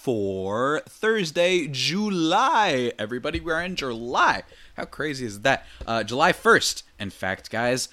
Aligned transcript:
for 0.00 0.80
Thursday, 0.88 1.68
July. 1.70 2.90
Everybody, 2.98 3.38
we're 3.38 3.60
in 3.60 3.76
July. 3.76 4.44
How 4.74 4.86
crazy 4.86 5.26
is 5.26 5.42
that? 5.42 5.66
Uh, 5.86 6.02
July 6.04 6.32
1st, 6.32 6.84
in 6.98 7.10
fact, 7.10 7.50
guys. 7.50 7.90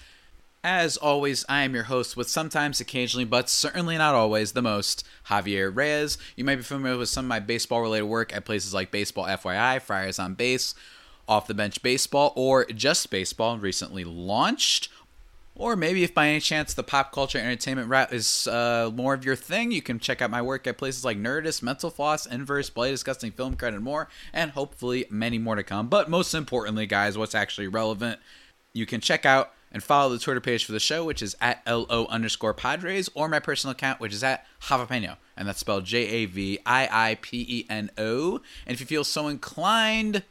As 0.64 0.96
always, 0.96 1.44
I 1.50 1.64
am 1.64 1.76
your 1.76 1.84
host 1.84 2.16
with 2.16 2.30
sometimes, 2.30 2.80
occasionally, 2.80 3.26
but 3.26 3.50
certainly 3.50 3.98
not 3.98 4.16
always, 4.16 4.54
the 4.54 4.62
most, 4.62 5.06
Javier 5.28 5.74
Reyes. 5.74 6.18
You 6.38 6.46
might 6.46 6.56
be 6.56 6.62
familiar 6.62 6.98
with 6.98 7.10
some 7.10 7.26
of 7.26 7.30
my 7.30 7.42
baseball 7.42 7.82
related 7.82 8.06
work 8.06 8.34
at 8.34 8.46
places 8.46 8.74
like 8.74 8.90
Baseball 8.90 9.26
FYI, 9.26 9.82
Friars 9.82 10.18
on 10.18 10.34
Base, 10.34 10.76
Off 11.28 11.48
the 11.48 11.54
Bench 11.54 11.82
Baseball, 11.82 12.32
or 12.38 12.66
Just 12.68 13.10
Baseball, 13.10 13.58
recently 13.58 14.06
launched. 14.06 14.88
Or 15.60 15.76
maybe 15.76 16.04
if 16.04 16.14
by 16.14 16.28
any 16.28 16.40
chance 16.40 16.76
the 16.76 16.84
pop 16.84 17.12
culture 17.12 17.40
entertainment 17.40 17.90
route 17.90 18.14
is 18.14 18.48
uh, 18.48 18.92
more 18.94 19.16
of 19.16 19.26
your 19.26 19.36
thing, 19.36 19.72
you 19.72 19.82
can 19.82 19.98
check 19.98 20.22
out 20.22 20.30
my 20.30 20.42
work 20.42 20.68
at 20.68 20.78
places 20.78 21.04
like 21.04 21.18
Nerdist, 21.18 21.64
Mental 21.64 21.90
Floss, 21.90 22.28
Inverse, 22.28 22.70
Play 22.70 22.92
Disgusting 22.92 23.32
Film 23.32 23.56
Credit, 23.56 23.78
and 23.78 23.84
more, 23.84 24.08
and 24.32 24.52
hopefully 24.52 25.06
many 25.10 25.40
more 25.40 25.56
to 25.56 25.64
come. 25.64 25.88
But 25.88 26.12
most 26.12 26.36
importantly, 26.36 26.86
guys, 26.86 27.18
what's 27.18 27.34
actually 27.34 27.68
relevant, 27.68 28.20
you 28.72 28.86
can 28.86 29.02
check 29.02 29.26
out 29.26 29.52
and 29.72 29.84
follow 29.84 30.14
the 30.14 30.20
Twitter 30.20 30.40
page 30.40 30.64
for 30.64 30.74
the 30.74 30.80
show, 30.80 31.04
which 31.04 31.24
is 31.24 31.36
at 31.42 31.64
LO 31.66 32.06
underscore 32.08 32.54
Padres, 32.54 33.10
or 33.16 33.28
my 33.28 33.40
personal 33.40 33.72
account, 33.72 34.00
which 34.00 34.14
is 34.14 34.24
at 34.24 34.46
Javiipeno, 34.62 35.18
and 35.36 35.48
that's 35.48 35.60
spelled 35.60 35.86
J 35.86 36.08
A 36.08 36.26
V 36.26 36.60
I 36.68 36.88
I 36.92 37.16
P 37.16 37.46
E 37.50 37.66
N 37.68 37.90
O. 37.98 38.42
And 38.68 38.76
if 38.76 38.80
you 38.80 38.86
feel 38.86 39.04
so 39.04 39.28
inclined, 39.28 40.24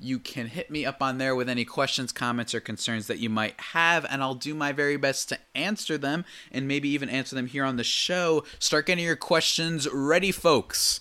you 0.00 0.18
can 0.18 0.46
hit 0.46 0.70
me 0.70 0.86
up 0.86 1.02
on 1.02 1.18
there 1.18 1.34
with 1.34 1.48
any 1.48 1.64
questions, 1.64 2.12
comments, 2.12 2.54
or 2.54 2.60
concerns 2.60 3.08
that 3.08 3.18
you 3.18 3.28
might 3.28 3.58
have, 3.60 4.06
and 4.08 4.22
I'll 4.22 4.34
do 4.34 4.54
my 4.54 4.72
very 4.72 4.96
best 4.96 5.28
to 5.30 5.38
answer 5.54 5.98
them 5.98 6.24
and 6.52 6.68
maybe 6.68 6.88
even 6.88 7.08
answer 7.08 7.34
them 7.34 7.48
here 7.48 7.64
on 7.64 7.76
the 7.76 7.84
show. 7.84 8.44
Start 8.58 8.86
getting 8.86 9.04
your 9.04 9.16
questions 9.16 9.88
ready, 9.92 10.30
folks, 10.30 11.00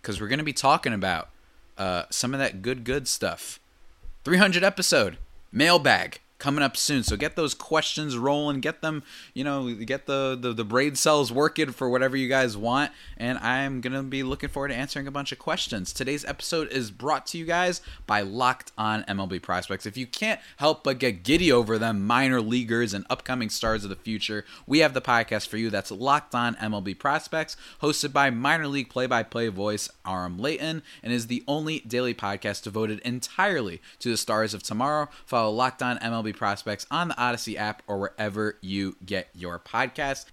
because 0.00 0.20
we're 0.20 0.28
going 0.28 0.38
to 0.38 0.44
be 0.44 0.54
talking 0.54 0.94
about 0.94 1.28
uh, 1.76 2.04
some 2.10 2.32
of 2.32 2.40
that 2.40 2.62
good, 2.62 2.84
good 2.84 3.06
stuff. 3.06 3.60
300 4.24 4.64
episode, 4.64 5.18
mailbag 5.52 6.20
coming 6.38 6.62
up 6.62 6.76
soon. 6.76 7.02
So 7.02 7.16
get 7.16 7.36
those 7.36 7.54
questions 7.54 8.16
rolling, 8.16 8.60
get 8.60 8.80
them, 8.80 9.02
you 9.34 9.42
know, 9.44 9.74
get 9.74 10.06
the, 10.06 10.38
the, 10.40 10.52
the 10.52 10.64
brain 10.64 10.94
cells 10.94 11.32
working 11.32 11.72
for 11.72 11.88
whatever 11.88 12.16
you 12.16 12.28
guys 12.28 12.56
want. 12.56 12.92
And 13.16 13.38
I'm 13.38 13.80
going 13.80 13.92
to 13.92 14.02
be 14.02 14.22
looking 14.22 14.48
forward 14.48 14.68
to 14.68 14.74
answering 14.74 15.06
a 15.06 15.10
bunch 15.10 15.32
of 15.32 15.38
questions. 15.38 15.92
Today's 15.92 16.24
episode 16.24 16.70
is 16.70 16.90
brought 16.90 17.26
to 17.28 17.38
you 17.38 17.44
guys 17.44 17.82
by 18.06 18.20
Locked 18.20 18.72
On 18.78 19.02
MLB 19.04 19.42
Prospects. 19.42 19.86
If 19.86 19.96
you 19.96 20.06
can't 20.06 20.40
help 20.56 20.84
but 20.84 20.98
get 20.98 21.24
giddy 21.24 21.50
over 21.50 21.76
them 21.76 22.06
minor 22.06 22.40
leaguers 22.40 22.94
and 22.94 23.04
upcoming 23.10 23.50
stars 23.50 23.82
of 23.82 23.90
the 23.90 23.96
future, 23.96 24.44
we 24.66 24.78
have 24.78 24.94
the 24.94 25.00
podcast 25.00 25.48
for 25.48 25.56
you. 25.56 25.70
That's 25.70 25.90
Locked 25.90 26.34
On 26.34 26.54
MLB 26.56 26.98
Prospects, 26.98 27.56
hosted 27.82 28.12
by 28.12 28.30
minor 28.30 28.68
league 28.68 28.90
play-by-play 28.90 29.48
voice 29.48 29.88
Aram 30.06 30.38
Leighton, 30.38 30.82
and 31.02 31.12
is 31.12 31.26
the 31.26 31.42
only 31.48 31.80
daily 31.80 32.14
podcast 32.14 32.62
devoted 32.62 33.00
entirely 33.00 33.80
to 33.98 34.10
the 34.10 34.16
stars 34.16 34.54
of 34.54 34.62
tomorrow. 34.62 35.08
Follow 35.26 35.50
Locked 35.50 35.82
On 35.82 35.98
MLB 35.98 36.27
prospects 36.32 36.86
on 36.90 37.08
the 37.08 37.18
Odyssey 37.18 37.56
app 37.56 37.82
or 37.86 37.98
wherever 37.98 38.56
you 38.60 38.96
get 39.04 39.28
your 39.34 39.58
podcast. 39.58 40.26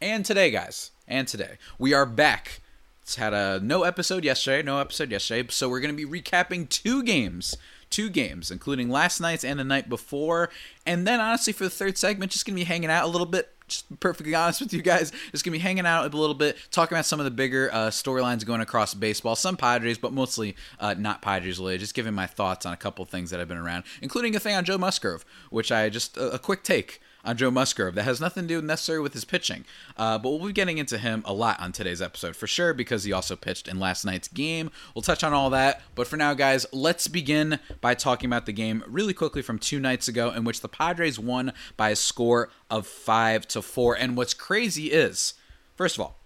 And 0.00 0.24
today, 0.24 0.50
guys, 0.50 0.90
and 1.08 1.26
today, 1.26 1.58
we 1.78 1.94
are 1.94 2.06
back. 2.06 2.60
It's 3.02 3.16
had 3.16 3.34
a 3.34 3.60
no 3.60 3.82
episode 3.82 4.24
yesterday, 4.24 4.62
no 4.62 4.78
episode 4.78 5.10
yesterday, 5.10 5.48
so 5.50 5.68
we're 5.68 5.80
going 5.80 5.94
to 5.94 6.06
be 6.06 6.20
recapping 6.20 6.68
two 6.68 7.02
games. 7.02 7.56
Two 7.90 8.10
games, 8.10 8.50
including 8.50 8.88
last 8.88 9.20
night's 9.20 9.44
and 9.44 9.60
the 9.60 9.62
night 9.62 9.88
before. 9.88 10.50
And 10.84 11.06
then, 11.06 11.20
honestly, 11.20 11.52
for 11.52 11.62
the 11.62 11.70
third 11.70 11.96
segment, 11.96 12.32
just 12.32 12.44
going 12.44 12.56
to 12.56 12.60
be 12.60 12.64
hanging 12.64 12.90
out 12.90 13.04
a 13.04 13.08
little 13.08 13.26
bit, 13.26 13.53
just 13.68 14.00
perfectly 14.00 14.34
honest 14.34 14.60
with 14.60 14.72
you 14.72 14.82
guys, 14.82 15.12
just 15.30 15.44
gonna 15.44 15.52
be 15.52 15.58
hanging 15.58 15.86
out 15.86 16.12
a 16.12 16.16
little 16.16 16.34
bit, 16.34 16.56
talking 16.70 16.96
about 16.96 17.06
some 17.06 17.20
of 17.20 17.24
the 17.24 17.30
bigger 17.30 17.70
uh, 17.72 17.88
storylines 17.88 18.44
going 18.44 18.60
across 18.60 18.94
baseball, 18.94 19.36
some 19.36 19.56
Padres, 19.56 19.98
but 19.98 20.12
mostly 20.12 20.56
uh, 20.80 20.94
not 20.94 21.22
Padres 21.22 21.58
related. 21.58 21.80
Just 21.80 21.94
giving 21.94 22.14
my 22.14 22.26
thoughts 22.26 22.66
on 22.66 22.72
a 22.72 22.76
couple 22.76 23.04
things 23.04 23.30
that 23.30 23.40
I've 23.40 23.48
been 23.48 23.58
around, 23.58 23.84
including 24.02 24.36
a 24.36 24.40
thing 24.40 24.54
on 24.54 24.64
Joe 24.64 24.78
Musgrove, 24.78 25.24
which 25.50 25.72
I 25.72 25.88
just 25.88 26.16
a, 26.16 26.32
a 26.32 26.38
quick 26.38 26.62
take 26.62 27.00
on 27.24 27.36
Joe 27.36 27.50
Musgrove 27.50 27.94
that 27.94 28.04
has 28.04 28.20
nothing 28.20 28.44
to 28.44 28.48
do 28.48 28.62
necessarily 28.62 29.02
with 29.02 29.14
his 29.14 29.24
pitching. 29.24 29.64
Uh, 29.96 30.18
but 30.18 30.30
we'll 30.30 30.46
be 30.46 30.52
getting 30.52 30.78
into 30.78 30.98
him 30.98 31.22
a 31.24 31.32
lot 31.32 31.58
on 31.60 31.72
today's 31.72 32.02
episode 32.02 32.36
for 32.36 32.46
sure 32.46 32.74
because 32.74 33.04
he 33.04 33.12
also 33.12 33.36
pitched 33.36 33.68
in 33.68 33.80
last 33.80 34.04
night's 34.04 34.28
game. 34.28 34.70
We'll 34.94 35.02
touch 35.02 35.24
on 35.24 35.32
all 35.32 35.50
that. 35.50 35.82
But 35.94 36.06
for 36.06 36.16
now, 36.16 36.34
guys, 36.34 36.66
let's 36.72 37.08
begin 37.08 37.58
by 37.80 37.94
talking 37.94 38.28
about 38.28 38.46
the 38.46 38.52
game 38.52 38.84
really 38.86 39.14
quickly 39.14 39.42
from 39.42 39.58
two 39.58 39.80
nights 39.80 40.08
ago 40.08 40.30
in 40.30 40.44
which 40.44 40.60
the 40.60 40.68
Padres 40.68 41.18
won 41.18 41.52
by 41.76 41.90
a 41.90 41.96
score 41.96 42.50
of 42.70 42.86
five 42.86 43.48
to 43.48 43.62
four. 43.62 43.96
And 43.96 44.16
what's 44.16 44.34
crazy 44.34 44.92
is, 44.92 45.34
first 45.76 45.96
of 45.96 46.02
all, 46.02 46.18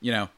you 0.00 0.12
know, 0.12 0.28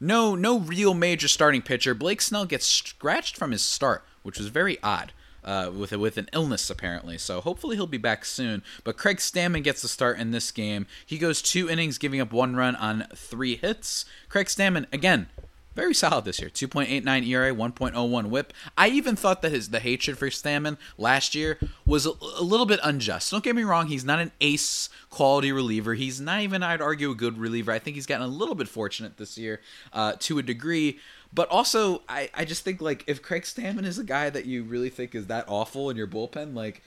no 0.00 0.34
no 0.34 0.58
real 0.58 0.94
major 0.94 1.28
starting 1.28 1.62
pitcher. 1.62 1.94
Blake 1.94 2.20
Snell 2.20 2.44
gets 2.44 2.66
scratched 2.66 3.36
from 3.36 3.52
his 3.52 3.62
start, 3.62 4.04
which 4.22 4.38
was 4.38 4.48
very 4.48 4.78
odd 4.82 5.12
uh, 5.44 5.70
with 5.74 5.92
with 5.92 6.18
an 6.18 6.28
illness 6.32 6.70
apparently. 6.70 7.18
So 7.18 7.40
hopefully 7.40 7.76
he'll 7.76 7.86
be 7.86 7.98
back 7.98 8.24
soon. 8.24 8.62
But 8.84 8.96
Craig 8.96 9.18
Stammen 9.18 9.62
gets 9.62 9.82
the 9.82 9.88
start 9.88 10.18
in 10.18 10.30
this 10.30 10.50
game. 10.50 10.86
He 11.04 11.18
goes 11.18 11.42
two 11.42 11.68
innings, 11.68 11.98
giving 11.98 12.20
up 12.20 12.32
one 12.32 12.56
run 12.56 12.76
on 12.76 13.06
three 13.14 13.56
hits. 13.56 14.04
Craig 14.28 14.46
Stammen 14.46 14.86
again. 14.92 15.28
Very 15.74 15.94
solid 15.94 16.26
this 16.26 16.38
year. 16.38 16.50
2.89 16.50 17.26
ERA, 17.26 17.54
1.01 17.54 18.26
WHIP. 18.26 18.52
I 18.76 18.88
even 18.88 19.16
thought 19.16 19.40
that 19.40 19.52
his 19.52 19.70
the 19.70 19.80
hatred 19.80 20.18
for 20.18 20.28
Stammen 20.28 20.76
last 20.98 21.34
year 21.34 21.58
was 21.86 22.04
a, 22.04 22.10
a 22.38 22.42
little 22.42 22.66
bit 22.66 22.78
unjust. 22.82 23.30
Don't 23.30 23.42
get 23.42 23.56
me 23.56 23.64
wrong; 23.64 23.86
he's 23.86 24.04
not 24.04 24.18
an 24.18 24.32
ace 24.40 24.90
quality 25.08 25.50
reliever. 25.50 25.94
He's 25.94 26.20
not 26.20 26.42
even, 26.42 26.62
I'd 26.62 26.82
argue, 26.82 27.10
a 27.10 27.14
good 27.14 27.38
reliever. 27.38 27.72
I 27.72 27.78
think 27.78 27.96
he's 27.96 28.06
gotten 28.06 28.26
a 28.26 28.30
little 28.30 28.54
bit 28.54 28.68
fortunate 28.68 29.16
this 29.16 29.38
year 29.38 29.60
uh, 29.92 30.14
to 30.20 30.38
a 30.38 30.42
degree. 30.42 30.98
But 31.34 31.48
also, 31.48 32.02
I, 32.08 32.30
I 32.34 32.44
just 32.44 32.62
think 32.62 32.80
like 32.80 33.04
if 33.06 33.22
Craig 33.22 33.42
Stammen 33.42 33.84
is 33.84 33.98
a 33.98 34.04
guy 34.04 34.30
that 34.30 34.44
you 34.44 34.62
really 34.62 34.90
think 34.90 35.14
is 35.14 35.26
that 35.26 35.46
awful 35.48 35.88
in 35.88 35.96
your 35.96 36.06
bullpen, 36.06 36.54
like 36.54 36.82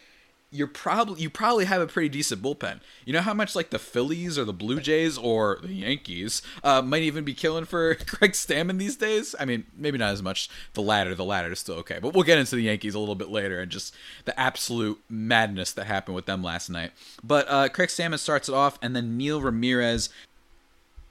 you're 0.52 0.68
probably 0.68 1.22
you 1.22 1.30
probably 1.30 1.66
have 1.66 1.82
a 1.82 1.88
pretty 1.88 2.10
decent 2.10 2.42
bullpen. 2.42 2.80
You 3.06 3.14
know 3.14 3.22
how 3.22 3.34
much 3.34 3.56
like 3.56 3.72
the 3.72 3.80
Phillies 3.80 4.38
or 4.38 4.46
the 4.46 4.54
Blue 4.54 4.80
Jays 4.80 5.18
or 5.18 5.60
the 5.62 5.74
Yankees 5.74 6.42
uh, 6.64 6.82
might 6.82 7.02
even 7.02 7.24
be 7.24 7.34
killing 7.34 7.66
for 7.66 7.96
Craig 8.08 8.32
Stammen 8.32 8.78
these 8.78 8.96
days. 8.96 9.36
I 9.40 9.46
mean, 9.46 9.66
maybe 9.76 9.98
not 9.98 10.14
as 10.14 10.22
much 10.22 10.50
the 10.74 10.82
latter. 10.82 11.16
The 11.16 11.26
latter 11.26 11.52
is 11.52 11.60
still 11.60 11.76
okay, 11.76 12.00
but 12.02 12.14
we'll 12.14 12.24
get 12.24 12.38
into 12.38 12.56
the 12.56 12.64
Yankees 12.64 12.96
a 12.96 13.00
little 13.00 13.16
bit 13.16 13.30
later 13.30 13.60
and 13.60 13.72
just 13.72 13.96
the 14.26 14.40
absolute 14.40 15.00
madness 15.10 15.74
that 15.74 15.86
happened 15.86 16.16
with 16.16 16.26
them 16.26 16.44
last 16.44 16.70
night. 16.70 16.92
But 17.24 17.48
uh, 17.50 17.70
Craig 17.70 17.90
Stammen 17.90 18.20
starts 18.20 18.48
it 18.48 18.56
off, 18.56 18.80
and 18.82 18.96
then 18.96 19.18
Neil 19.18 19.42
Ramirez 19.42 20.10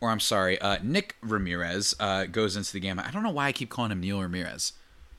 or 0.00 0.10
I'm 0.10 0.20
sorry, 0.20 0.60
uh, 0.60 0.78
Nick 0.82 1.16
Ramirez 1.22 1.94
uh, 1.98 2.24
goes 2.24 2.56
into 2.56 2.72
the 2.72 2.80
game. 2.80 2.98
I 2.98 3.10
don't 3.10 3.22
know 3.22 3.30
why 3.30 3.46
I 3.46 3.52
keep 3.52 3.70
calling 3.70 3.90
him 3.90 4.00
Neil 4.00 4.20
Ramirez. 4.20 4.72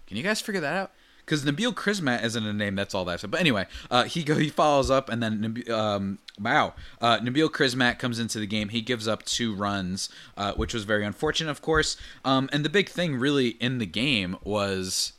Can 0.08 0.18
you 0.18 0.24
guys 0.24 0.42
figure 0.42 0.62
that 0.62 0.76
out? 0.76 0.92
Because 1.26 1.44
Nabil 1.44 1.74
Crismatt 1.74 2.24
isn't 2.24 2.46
a 2.46 2.54
name. 2.54 2.76
That's 2.76 2.94
all 2.94 3.04
that. 3.06 3.24
But 3.30 3.40
anyway, 3.40 3.66
uh, 3.90 4.04
he 4.04 4.24
go 4.24 4.36
he 4.36 4.50
follows 4.50 4.92
up, 4.92 5.10
and 5.10 5.24
then 5.24 5.64
um, 5.72 6.20
wow, 6.40 6.76
uh, 7.02 7.18
Nabil 7.18 7.50
Crismatt 7.50 7.98
comes 7.98 8.20
into 8.20 8.40
the 8.40 8.46
game. 8.46 8.70
He 8.70 8.82
gives 8.82 9.08
up 9.08 9.24
two 9.24 9.56
runs, 9.56 10.10
uh, 10.38 10.54
which 10.54 10.74
was 10.74 10.84
very 10.84 11.04
unfortunate, 11.04 11.50
of 11.50 11.64
course. 11.64 11.98
Um, 12.24 12.48
and 12.54 12.64
the 12.64 12.70
big 12.70 12.90
thing 12.90 13.16
really 13.16 13.50
in 13.50 13.80
the 13.80 13.88
game 13.88 14.38
was 14.44 15.14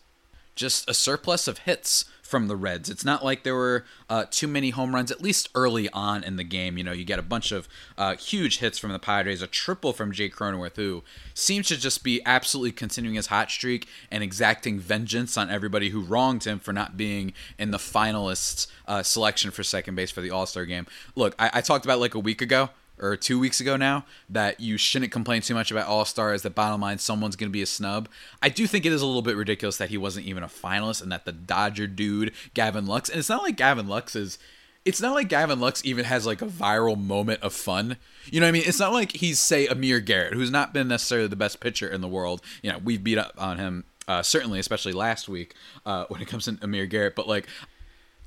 just 0.54 0.88
a 0.88 0.94
surplus 0.94 1.48
of 1.48 1.58
hits 1.58 2.04
from 2.26 2.48
the 2.48 2.56
Reds. 2.56 2.90
It's 2.90 3.04
not 3.04 3.24
like 3.24 3.42
there 3.42 3.54
were 3.54 3.84
uh, 4.10 4.24
too 4.30 4.46
many 4.46 4.70
home 4.70 4.94
runs, 4.94 5.10
at 5.10 5.22
least 5.22 5.48
early 5.54 5.88
on 5.90 6.24
in 6.24 6.36
the 6.36 6.44
game. 6.44 6.76
You 6.76 6.84
know, 6.84 6.92
you 6.92 7.04
get 7.04 7.18
a 7.18 7.22
bunch 7.22 7.52
of 7.52 7.68
uh, 7.96 8.16
huge 8.16 8.58
hits 8.58 8.78
from 8.78 8.92
the 8.92 8.98
Padres, 8.98 9.42
a 9.42 9.46
triple 9.46 9.92
from 9.92 10.12
Jake 10.12 10.34
Cronenworth, 10.34 10.76
who 10.76 11.04
seems 11.34 11.68
to 11.68 11.76
just 11.76 12.02
be 12.04 12.20
absolutely 12.26 12.72
continuing 12.72 13.16
his 13.16 13.28
hot 13.28 13.50
streak 13.50 13.86
and 14.10 14.22
exacting 14.22 14.78
vengeance 14.78 15.36
on 15.36 15.50
everybody 15.50 15.90
who 15.90 16.00
wronged 16.00 16.44
him 16.44 16.58
for 16.58 16.72
not 16.72 16.96
being 16.96 17.32
in 17.58 17.70
the 17.70 17.78
finalists 17.78 18.66
uh, 18.86 19.02
selection 19.02 19.50
for 19.50 19.62
second 19.62 19.94
base 19.94 20.10
for 20.10 20.20
the 20.20 20.30
All 20.30 20.46
Star 20.46 20.66
game. 20.66 20.86
Look, 21.14 21.34
I-, 21.38 21.50
I 21.54 21.60
talked 21.60 21.84
about 21.84 22.00
like 22.00 22.14
a 22.14 22.20
week 22.20 22.42
ago 22.42 22.70
or 22.98 23.16
two 23.16 23.38
weeks 23.38 23.60
ago 23.60 23.76
now 23.76 24.04
that 24.28 24.60
you 24.60 24.76
shouldn't 24.76 25.12
complain 25.12 25.42
too 25.42 25.54
much 25.54 25.70
about 25.70 25.86
All 25.86 26.04
Stars. 26.04 26.42
That 26.42 26.54
bottom 26.54 26.80
line, 26.80 26.98
someone's 26.98 27.36
going 27.36 27.50
to 27.50 27.52
be 27.52 27.62
a 27.62 27.66
snub. 27.66 28.08
I 28.42 28.48
do 28.48 28.66
think 28.66 28.86
it 28.86 28.92
is 28.92 29.02
a 29.02 29.06
little 29.06 29.22
bit 29.22 29.36
ridiculous 29.36 29.76
that 29.78 29.90
he 29.90 29.98
wasn't 29.98 30.26
even 30.26 30.42
a 30.42 30.48
finalist 30.48 31.02
and 31.02 31.12
that 31.12 31.24
the 31.24 31.32
Dodger 31.32 31.86
dude 31.86 32.32
Gavin 32.54 32.86
Lux, 32.86 33.08
and 33.08 33.18
it's 33.18 33.28
not 33.28 33.42
like 33.42 33.56
Gavin 33.56 33.88
Lux 33.88 34.16
is. 34.16 34.38
It's 34.84 35.00
not 35.00 35.14
like 35.14 35.28
Gavin 35.28 35.58
Lux 35.58 35.84
even 35.84 36.04
has 36.04 36.26
like 36.26 36.42
a 36.42 36.46
viral 36.46 36.96
moment 36.96 37.42
of 37.42 37.52
fun. 37.52 37.96
You 38.26 38.38
know 38.38 38.46
what 38.46 38.50
I 38.50 38.52
mean? 38.52 38.62
It's 38.64 38.78
not 38.78 38.92
like 38.92 39.10
he's 39.10 39.40
say 39.40 39.66
Amir 39.66 39.98
Garrett, 39.98 40.34
who's 40.34 40.50
not 40.52 40.72
been 40.72 40.86
necessarily 40.86 41.26
the 41.26 41.34
best 41.34 41.58
pitcher 41.58 41.88
in 41.88 42.02
the 42.02 42.08
world. 42.08 42.40
You 42.62 42.70
know, 42.70 42.78
we've 42.78 43.02
beat 43.02 43.18
up 43.18 43.34
on 43.36 43.58
him 43.58 43.82
uh, 44.08 44.22
certainly, 44.22 44.58
especially 44.58 44.92
last 44.92 45.28
week 45.28 45.54
uh, 45.84 46.04
when 46.08 46.22
it 46.22 46.28
comes 46.28 46.44
to 46.44 46.56
Amir 46.62 46.86
Garrett. 46.86 47.16
But 47.16 47.26
like, 47.26 47.48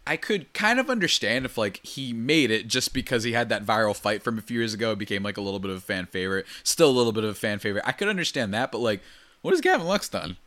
I 0.10 0.18
could 0.18 0.52
kind 0.54 0.80
of 0.80 0.90
understand 0.90 1.46
if 1.46 1.56
like 1.56 1.86
he 1.86 2.14
made 2.14 2.50
it 2.50 2.68
just 2.68 2.96
because 2.96 3.24
he 3.24 3.34
had 3.34 3.50
that 3.50 3.64
viral 3.64 3.96
fight 3.96 4.24
from 4.24 4.40
a 4.40 4.42
few 4.42 4.58
years 4.58 4.74
ago, 4.74 4.94
it 4.94 4.98
became 4.98 5.22
like 5.22 5.38
a 5.38 5.42
little 5.42 5.60
bit 5.60 5.70
of 5.70 5.78
a 5.78 5.82
fan 5.82 6.08
favorite, 6.08 6.48
still 6.64 6.90
a 6.90 6.98
little 6.98 7.12
bit 7.12 7.24
of 7.24 7.30
a 7.30 7.36
fan 7.36 7.60
favorite. 7.60 7.84
I 7.86 7.92
could 7.92 8.08
understand 8.08 8.52
that, 8.56 8.72
but 8.72 8.80
like, 8.80 9.02
what 9.44 9.52
has 9.52 9.62
Gavin 9.62 9.86
Lux 9.86 10.10
done? 10.10 10.38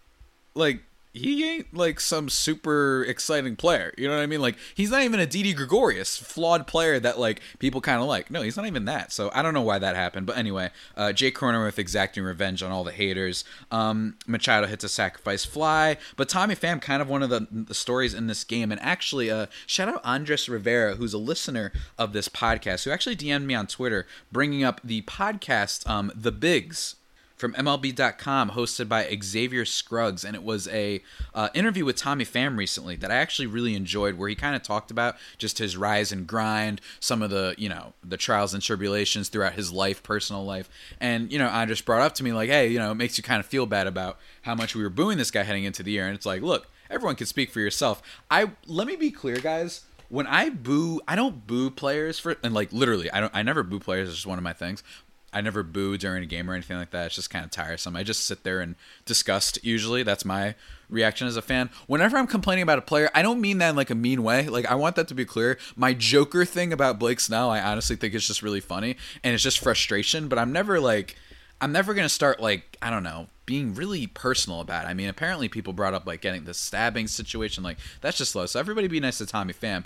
Like, 0.56 0.82
he 1.14 1.44
ain't 1.44 1.74
like 1.74 2.00
some 2.00 2.28
super 2.28 3.04
exciting 3.04 3.54
player. 3.56 3.92
You 3.98 4.08
know 4.08 4.16
what 4.16 4.22
I 4.22 4.26
mean? 4.26 4.40
Like 4.40 4.56
he's 4.74 4.90
not 4.90 5.02
even 5.02 5.20
a 5.20 5.26
Didi 5.26 5.52
Gregorius, 5.52 6.16
flawed 6.16 6.66
player 6.66 6.98
that 7.00 7.18
like 7.18 7.40
people 7.58 7.80
kind 7.80 8.00
of 8.00 8.06
like. 8.06 8.30
No, 8.30 8.42
he's 8.42 8.56
not 8.56 8.66
even 8.66 8.86
that. 8.86 9.12
So 9.12 9.30
I 9.34 9.42
don't 9.42 9.52
know 9.52 9.62
why 9.62 9.78
that 9.78 9.94
happened. 9.94 10.26
But 10.26 10.38
anyway, 10.38 10.70
uh, 10.96 11.12
Jake 11.12 11.36
Cronenworth 11.36 11.78
exacting 11.78 12.24
revenge 12.24 12.62
on 12.62 12.70
all 12.70 12.82
the 12.82 12.92
haters. 12.92 13.44
Um, 13.70 14.16
Machado 14.26 14.66
hits 14.66 14.84
a 14.84 14.88
sacrifice 14.88 15.44
fly, 15.44 15.98
but 16.16 16.28
Tommy 16.28 16.56
Pham 16.56 16.80
kind 16.80 17.02
of 17.02 17.08
one 17.08 17.22
of 17.22 17.28
the, 17.28 17.46
the 17.50 17.74
stories 17.74 18.14
in 18.14 18.26
this 18.26 18.44
game. 18.44 18.72
And 18.72 18.80
actually, 18.80 19.30
uh, 19.30 19.46
shout 19.66 19.88
out 19.88 20.00
Andres 20.04 20.48
Rivera, 20.48 20.96
who's 20.96 21.12
a 21.12 21.18
listener 21.18 21.72
of 21.98 22.14
this 22.14 22.28
podcast, 22.28 22.84
who 22.84 22.90
actually 22.90 23.16
DM'd 23.16 23.46
me 23.46 23.54
on 23.54 23.66
Twitter, 23.66 24.06
bringing 24.30 24.64
up 24.64 24.80
the 24.82 25.02
podcast, 25.02 25.88
um, 25.88 26.10
The 26.14 26.32
Bigs 26.32 26.96
from 27.42 27.54
MLB.com, 27.54 28.50
hosted 28.50 28.88
by 28.88 29.18
Xavier 29.20 29.64
Scruggs, 29.64 30.24
and 30.24 30.36
it 30.36 30.44
was 30.44 30.68
a 30.68 31.02
uh, 31.34 31.48
interview 31.54 31.84
with 31.84 31.96
Tommy 31.96 32.24
Pham 32.24 32.56
recently 32.56 32.94
that 32.94 33.10
I 33.10 33.16
actually 33.16 33.46
really 33.48 33.74
enjoyed, 33.74 34.14
where 34.14 34.28
he 34.28 34.36
kind 34.36 34.54
of 34.54 34.62
talked 34.62 34.92
about 34.92 35.16
just 35.38 35.58
his 35.58 35.76
rise 35.76 36.12
and 36.12 36.24
grind, 36.24 36.80
some 37.00 37.20
of 37.20 37.30
the 37.30 37.56
you 37.58 37.68
know 37.68 37.94
the 38.04 38.16
trials 38.16 38.54
and 38.54 38.62
tribulations 38.62 39.28
throughout 39.28 39.54
his 39.54 39.72
life, 39.72 40.04
personal 40.04 40.44
life, 40.44 40.70
and 41.00 41.32
you 41.32 41.38
know 41.40 41.48
I 41.50 41.66
just 41.66 41.84
brought 41.84 42.00
up 42.00 42.14
to 42.14 42.22
me 42.22 42.32
like, 42.32 42.48
hey, 42.48 42.68
you 42.68 42.78
know, 42.78 42.92
it 42.92 42.94
makes 42.94 43.18
you 43.18 43.24
kind 43.24 43.40
of 43.40 43.46
feel 43.46 43.66
bad 43.66 43.88
about 43.88 44.20
how 44.42 44.54
much 44.54 44.76
we 44.76 44.84
were 44.84 44.88
booing 44.88 45.18
this 45.18 45.32
guy 45.32 45.42
heading 45.42 45.64
into 45.64 45.82
the 45.82 45.90
year, 45.90 46.06
and 46.06 46.14
it's 46.14 46.24
like, 46.24 46.42
look, 46.42 46.68
everyone 46.90 47.16
can 47.16 47.26
speak 47.26 47.50
for 47.50 47.58
yourself. 47.58 48.00
I 48.30 48.52
let 48.68 48.86
me 48.86 48.94
be 48.94 49.10
clear, 49.10 49.38
guys 49.38 49.84
when 50.10 50.26
I 50.26 50.50
boo, 50.50 51.00
I 51.08 51.16
don't 51.16 51.46
boo 51.46 51.70
players 51.70 52.18
for 52.18 52.36
and 52.44 52.52
like 52.52 52.70
literally, 52.70 53.10
I 53.10 53.18
don't 53.18 53.34
I 53.34 53.42
never 53.42 53.64
boo 53.64 53.80
players, 53.80 54.10
it's 54.10 54.18
just 54.18 54.26
one 54.28 54.38
of 54.38 54.44
my 54.44 54.52
things. 54.52 54.84
I 55.32 55.40
never 55.40 55.62
boo 55.62 55.96
during 55.96 56.22
a 56.22 56.26
game 56.26 56.50
or 56.50 56.54
anything 56.54 56.76
like 56.76 56.90
that. 56.90 57.06
It's 57.06 57.14
just 57.14 57.30
kind 57.30 57.44
of 57.44 57.50
tiresome. 57.50 57.96
I 57.96 58.02
just 58.02 58.26
sit 58.26 58.44
there 58.44 58.60
and 58.60 58.74
disgust 59.06 59.64
usually. 59.64 60.02
That's 60.02 60.24
my 60.24 60.54
reaction 60.90 61.26
as 61.26 61.36
a 61.36 61.42
fan. 61.42 61.70
Whenever 61.86 62.18
I'm 62.18 62.26
complaining 62.26 62.62
about 62.62 62.78
a 62.78 62.82
player, 62.82 63.10
I 63.14 63.22
don't 63.22 63.40
mean 63.40 63.58
that 63.58 63.70
in 63.70 63.76
like 63.76 63.90
a 63.90 63.94
mean 63.94 64.22
way. 64.22 64.48
Like 64.48 64.66
I 64.66 64.74
want 64.74 64.96
that 64.96 65.08
to 65.08 65.14
be 65.14 65.24
clear. 65.24 65.58
My 65.74 65.94
Joker 65.94 66.44
thing 66.44 66.72
about 66.72 66.98
Blake 66.98 67.20
Snell, 67.20 67.50
I 67.50 67.60
honestly 67.60 67.96
think 67.96 68.14
it's 68.14 68.26
just 68.26 68.42
really 68.42 68.60
funny 68.60 68.96
and 69.24 69.32
it's 69.32 69.42
just 69.42 69.58
frustration, 69.58 70.28
but 70.28 70.38
I'm 70.38 70.52
never 70.52 70.78
like 70.78 71.16
I'm 71.62 71.72
never 71.72 71.94
going 71.94 72.04
to 72.04 72.12
start 72.12 72.40
like, 72.40 72.76
I 72.82 72.90
don't 72.90 73.04
know, 73.04 73.28
being 73.46 73.74
really 73.74 74.08
personal 74.08 74.60
about 74.60 74.84
it. 74.84 74.88
I 74.88 74.94
mean, 74.94 75.08
apparently 75.08 75.48
people 75.48 75.72
brought 75.72 75.94
up 75.94 76.06
like 76.06 76.20
getting 76.20 76.44
the 76.44 76.54
stabbing 76.54 77.06
situation 77.06 77.62
like 77.62 77.78
that's 78.00 78.18
just 78.18 78.34
low. 78.34 78.46
So 78.46 78.58
everybody 78.58 78.88
be 78.88 79.00
nice 79.00 79.18
to 79.18 79.26
Tommy 79.26 79.54
Pham 79.54 79.84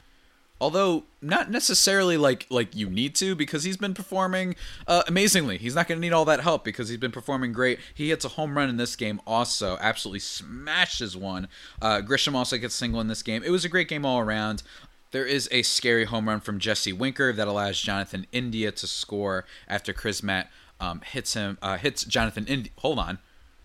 although 0.60 1.04
not 1.20 1.50
necessarily 1.50 2.16
like 2.16 2.46
like 2.50 2.74
you 2.74 2.88
need 2.88 3.14
to 3.16 3.34
because 3.34 3.64
he's 3.64 3.76
been 3.76 3.94
performing 3.94 4.54
uh, 4.86 5.02
amazingly. 5.06 5.58
He's 5.58 5.74
not 5.74 5.88
going 5.88 6.00
to 6.00 6.00
need 6.00 6.12
all 6.12 6.24
that 6.26 6.40
help 6.40 6.64
because 6.64 6.88
he's 6.88 6.98
been 6.98 7.12
performing 7.12 7.52
great. 7.52 7.78
He 7.94 8.10
hits 8.10 8.24
a 8.24 8.30
home 8.30 8.56
run 8.56 8.68
in 8.68 8.76
this 8.76 8.96
game 8.96 9.20
also. 9.26 9.76
Absolutely 9.80 10.20
smashes 10.20 11.16
one. 11.16 11.48
Uh, 11.80 12.00
grisham 12.00 12.34
also 12.34 12.56
gets 12.56 12.74
single 12.74 13.00
in 13.00 13.08
this 13.08 13.22
game. 13.22 13.42
It 13.42 13.50
was 13.50 13.64
a 13.64 13.68
great 13.68 13.88
game 13.88 14.06
all 14.06 14.18
around. 14.20 14.62
There 15.10 15.26
is 15.26 15.48
a 15.52 15.62
scary 15.62 16.04
home 16.04 16.28
run 16.28 16.40
from 16.40 16.58
jesse 16.58 16.92
winker 16.92 17.32
that 17.32 17.48
allows 17.48 17.80
jonathan 17.80 18.26
india 18.32 18.72
to 18.72 18.86
score 18.86 19.44
after 19.68 19.92
Crismatt 19.92 20.48
um, 20.80 21.00
hits 21.00 21.34
him 21.34 21.58
uh, 21.62 21.76
hits 21.76 22.04
jonathan 22.04 22.46
india 22.46 22.72
hold 22.78 22.98
on. 22.98 23.18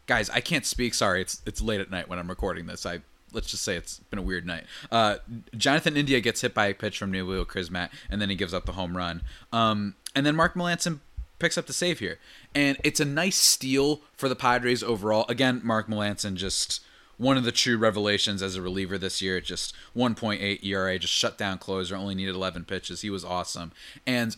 Guys 0.08 0.30
i 0.30 0.42
can't 0.42 0.66
speak. 0.66 0.94
Sorry 0.94 1.22
it's 1.22 1.42
it's 1.46 1.62
late 1.62 1.82
at 1.82 1.90
night 1.92 2.10
when 2.10 2.20
i'm 2.20 2.30
recording 2.30 2.66
this. 2.68 2.86
I 2.86 3.02
let's 3.34 3.50
just 3.50 3.64
say 3.64 3.76
it's 3.76 4.00
been 4.10 4.20
a 4.20 4.24
weird 4.24 4.46
night. 4.46 4.66
Uh, 4.92 5.18
Jonathan 5.56 5.98
India 5.98 6.20
gets 6.20 6.42
hit 6.42 6.54
by 6.54 6.68
a 6.68 6.74
pitch 6.74 6.98
from 6.98 7.12
Neil 7.12 7.46
Crismatt, 7.46 7.90
and 8.10 8.22
then 8.22 8.30
he 8.30 8.36
gives 8.36 8.54
up 8.54 8.66
the 8.66 8.74
home 8.74 8.96
run. 8.96 9.22
Um, 9.52 9.96
and 10.16 10.26
then 10.26 10.36
Mark 10.36 10.56
Melancon 10.56 11.00
picks 11.40 11.58
up 11.58 11.66
the 11.66 11.74
save 11.74 12.00
here, 12.00 12.20
and 12.54 12.78
it's 12.84 13.00
a 13.00 13.06
nice 13.06 13.38
steal 13.38 14.02
for 14.16 14.30
the 14.30 14.36
Padres 14.36 14.84
overall. 14.84 15.26
Again, 15.28 15.62
Mark 15.64 15.88
Melancon 15.88 16.36
just 16.36 16.82
one 17.18 17.38
of 17.38 17.44
the 17.44 17.52
true 17.52 17.78
revelations 17.78 18.42
as 18.42 18.56
a 18.56 18.62
reliever 18.62 18.98
this 18.98 19.22
year. 19.22 19.40
Just 19.40 19.76
1.8 19.96 20.64
ERA, 20.64 20.98
just 20.98 21.14
shut 21.14 21.38
down 21.38 21.60
closer. 21.60 21.96
Only 21.96 22.16
needed 22.16 22.34
11 22.34 22.66
pitches. 22.66 23.02
He 23.02 23.12
was 23.12 23.24
awesome. 23.24 23.72
And 24.08 24.36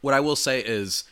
what 0.00 0.14
I 0.14 0.20
will 0.20 0.36
say 0.36 0.60
is 0.60 1.04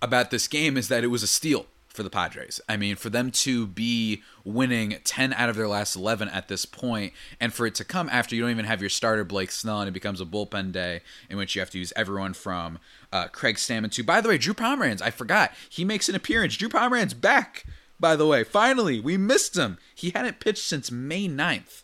about 0.00 0.30
this 0.30 0.46
game 0.46 0.76
is 0.76 0.86
that 0.86 1.02
it 1.02 1.08
was 1.08 1.24
a 1.24 1.26
steal 1.26 1.66
for 1.92 2.02
the 2.02 2.10
Padres. 2.10 2.60
I 2.68 2.76
mean, 2.76 2.96
for 2.96 3.10
them 3.10 3.30
to 3.30 3.66
be 3.66 4.22
winning 4.44 4.98
10 5.04 5.32
out 5.34 5.48
of 5.48 5.56
their 5.56 5.68
last 5.68 5.94
11 5.94 6.28
at 6.28 6.48
this 6.48 6.64
point, 6.64 7.12
and 7.40 7.52
for 7.52 7.66
it 7.66 7.74
to 7.76 7.84
come 7.84 8.08
after 8.08 8.34
you 8.34 8.42
don't 8.42 8.50
even 8.50 8.64
have 8.64 8.80
your 8.80 8.90
starter 8.90 9.24
Blake 9.24 9.50
Snell, 9.50 9.80
and 9.80 9.88
it 9.88 9.92
becomes 9.92 10.20
a 10.20 10.24
bullpen 10.24 10.72
day 10.72 11.02
in 11.28 11.36
which 11.36 11.54
you 11.54 11.60
have 11.60 11.70
to 11.70 11.78
use 11.78 11.92
everyone 11.94 12.32
from 12.32 12.78
uh, 13.12 13.28
Craig 13.28 13.56
Stammen 13.56 13.90
to. 13.92 14.02
By 14.02 14.20
the 14.20 14.28
way, 14.28 14.38
Drew 14.38 14.54
Pomeranz, 14.54 15.02
I 15.02 15.10
forgot 15.10 15.52
he 15.68 15.84
makes 15.84 16.08
an 16.08 16.14
appearance. 16.14 16.56
Drew 16.56 16.68
Pomeranz 16.68 17.18
back. 17.18 17.64
By 18.00 18.16
the 18.16 18.26
way, 18.26 18.42
finally, 18.42 18.98
we 18.98 19.16
missed 19.16 19.56
him. 19.56 19.78
He 19.94 20.10
hadn't 20.10 20.40
pitched 20.40 20.64
since 20.64 20.90
May 20.90 21.28
9th. 21.28 21.81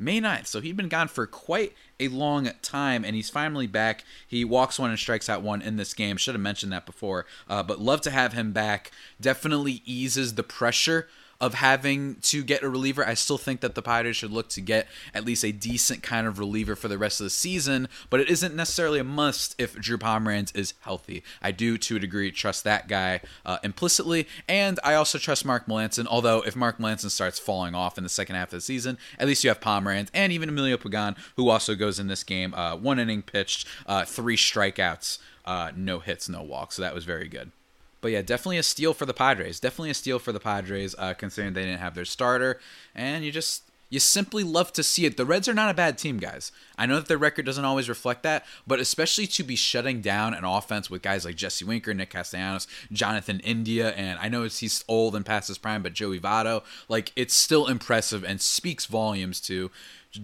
May 0.00 0.20
9th. 0.20 0.46
So 0.46 0.60
he'd 0.60 0.76
been 0.76 0.88
gone 0.88 1.08
for 1.08 1.26
quite 1.26 1.74
a 2.00 2.08
long 2.08 2.50
time, 2.62 3.04
and 3.04 3.14
he's 3.14 3.30
finally 3.30 3.66
back. 3.66 4.04
He 4.26 4.44
walks 4.44 4.78
one 4.78 4.90
and 4.90 4.98
strikes 4.98 5.28
out 5.28 5.42
one 5.42 5.60
in 5.62 5.76
this 5.76 5.94
game. 5.94 6.16
Should 6.16 6.34
have 6.34 6.42
mentioned 6.42 6.72
that 6.72 6.86
before, 6.86 7.26
uh, 7.48 7.62
but 7.62 7.80
love 7.80 8.00
to 8.02 8.10
have 8.10 8.32
him 8.32 8.52
back. 8.52 8.90
Definitely 9.20 9.82
eases 9.84 10.34
the 10.34 10.42
pressure 10.42 11.08
of 11.40 11.54
having 11.54 12.16
to 12.16 12.42
get 12.44 12.62
a 12.62 12.68
reliever. 12.68 13.06
I 13.06 13.14
still 13.14 13.38
think 13.38 13.60
that 13.60 13.74
the 13.74 13.82
Pirates 13.82 14.18
should 14.18 14.30
look 14.30 14.48
to 14.50 14.60
get 14.60 14.86
at 15.14 15.24
least 15.24 15.44
a 15.44 15.52
decent 15.52 16.02
kind 16.02 16.26
of 16.26 16.38
reliever 16.38 16.76
for 16.76 16.88
the 16.88 16.98
rest 16.98 17.20
of 17.20 17.24
the 17.24 17.30
season, 17.30 17.88
but 18.10 18.20
it 18.20 18.28
isn't 18.28 18.54
necessarily 18.54 18.98
a 18.98 19.04
must 19.04 19.54
if 19.58 19.74
Drew 19.74 19.98
Pomeranz 19.98 20.54
is 20.54 20.74
healthy. 20.80 21.22
I 21.40 21.52
do, 21.52 21.78
to 21.78 21.96
a 21.96 21.98
degree, 21.98 22.30
trust 22.30 22.64
that 22.64 22.88
guy 22.88 23.20
uh, 23.46 23.58
implicitly, 23.62 24.28
and 24.48 24.78
I 24.84 24.94
also 24.94 25.18
trust 25.18 25.44
Mark 25.44 25.66
Melancon, 25.66 26.06
although 26.06 26.42
if 26.42 26.54
Mark 26.54 26.78
Melancon 26.78 27.10
starts 27.10 27.38
falling 27.38 27.74
off 27.74 27.96
in 27.96 28.04
the 28.04 28.10
second 28.10 28.36
half 28.36 28.48
of 28.48 28.52
the 28.52 28.60
season, 28.60 28.98
at 29.18 29.26
least 29.26 29.42
you 29.44 29.50
have 29.50 29.60
Pomeranz 29.60 30.08
and 30.12 30.32
even 30.32 30.48
Emilio 30.48 30.76
Pagan, 30.76 31.16
who 31.36 31.48
also 31.48 31.74
goes 31.74 31.98
in 31.98 32.08
this 32.08 32.24
game. 32.24 32.52
Uh, 32.54 32.76
one 32.76 32.98
inning 32.98 33.22
pitched, 33.22 33.66
uh, 33.86 34.04
three 34.04 34.36
strikeouts, 34.36 35.18
uh, 35.44 35.72
no 35.74 36.00
hits, 36.00 36.28
no 36.28 36.42
walks, 36.42 36.76
so 36.76 36.82
that 36.82 36.94
was 36.94 37.04
very 37.04 37.28
good. 37.28 37.50
But 38.00 38.12
yeah, 38.12 38.22
definitely 38.22 38.58
a 38.58 38.62
steal 38.62 38.94
for 38.94 39.06
the 39.06 39.14
Padres. 39.14 39.60
Definitely 39.60 39.90
a 39.90 39.94
steal 39.94 40.18
for 40.18 40.32
the 40.32 40.40
Padres, 40.40 40.94
uh, 40.98 41.14
considering 41.14 41.54
they 41.54 41.64
didn't 41.64 41.80
have 41.80 41.94
their 41.94 42.04
starter. 42.04 42.58
And 42.94 43.24
you 43.24 43.32
just 43.32 43.64
you 43.90 43.98
simply 43.98 44.44
love 44.44 44.72
to 44.74 44.84
see 44.84 45.04
it. 45.04 45.16
The 45.16 45.26
Reds 45.26 45.48
are 45.48 45.54
not 45.54 45.70
a 45.70 45.74
bad 45.74 45.98
team, 45.98 46.18
guys. 46.18 46.52
I 46.78 46.86
know 46.86 46.94
that 46.94 47.08
their 47.08 47.18
record 47.18 47.44
doesn't 47.44 47.64
always 47.64 47.88
reflect 47.88 48.22
that, 48.22 48.46
but 48.64 48.78
especially 48.78 49.26
to 49.26 49.42
be 49.42 49.56
shutting 49.56 50.00
down 50.00 50.32
an 50.32 50.44
offense 50.44 50.88
with 50.88 51.02
guys 51.02 51.24
like 51.24 51.34
Jesse 51.34 51.64
Winker, 51.64 51.92
Nick 51.92 52.10
Castellanos, 52.10 52.68
Jonathan 52.92 53.40
India, 53.40 53.90
and 53.90 54.18
I 54.20 54.28
know 54.28 54.44
he's 54.44 54.84
old 54.86 55.16
and 55.16 55.26
past 55.26 55.48
his 55.48 55.58
prime, 55.58 55.82
but 55.82 55.92
Joey 55.92 56.20
Votto, 56.20 56.62
like 56.88 57.12
it's 57.16 57.34
still 57.34 57.66
impressive 57.66 58.22
and 58.22 58.40
speaks 58.40 58.86
volumes 58.86 59.40
to 59.42 59.72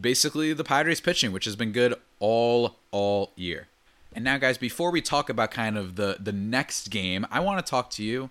basically 0.00 0.52
the 0.52 0.64
Padres 0.64 1.00
pitching, 1.00 1.32
which 1.32 1.44
has 1.44 1.56
been 1.56 1.72
good 1.72 1.94
all 2.20 2.76
all 2.92 3.32
year. 3.34 3.66
And 4.16 4.24
now, 4.24 4.38
guys, 4.38 4.56
before 4.56 4.90
we 4.90 5.02
talk 5.02 5.28
about 5.28 5.50
kind 5.50 5.76
of 5.76 5.96
the 5.96 6.16
the 6.18 6.32
next 6.32 6.88
game, 6.88 7.26
I 7.30 7.40
want 7.40 7.64
to 7.64 7.70
talk 7.70 7.90
to 7.90 8.02
you 8.02 8.30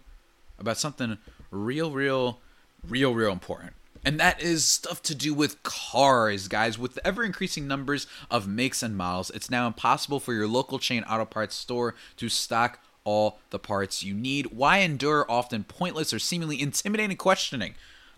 about 0.57 0.79
something 0.79 1.19
real, 1.51 1.91
real, 1.91 2.39
real, 2.85 3.13
real 3.13 3.31
important. 3.31 3.73
And 4.03 4.19
that 4.19 4.41
is 4.41 4.65
stuff 4.65 5.03
to 5.03 5.13
do 5.13 5.31
with 5.35 5.61
cars, 5.61 6.47
guys. 6.47 6.79
With 6.79 6.95
the 6.95 7.05
ever 7.05 7.23
increasing 7.23 7.67
numbers 7.67 8.07
of 8.31 8.47
makes 8.47 8.81
and 8.81 8.97
models, 8.97 9.29
it's 9.29 9.51
now 9.51 9.67
impossible 9.67 10.19
for 10.19 10.33
your 10.33 10.47
local 10.47 10.79
chain 10.79 11.03
auto 11.03 11.25
parts 11.25 11.53
store 11.53 11.93
to 12.17 12.29
stock 12.29 12.79
all 13.03 13.37
the 13.51 13.59
parts 13.59 14.03
you 14.03 14.15
need. 14.15 14.47
Why 14.47 14.79
endure 14.79 15.29
often 15.29 15.63
pointless 15.63 16.11
or 16.11 16.17
seemingly 16.17 16.59
intimidating 16.59 17.15
questioning? 17.15 17.75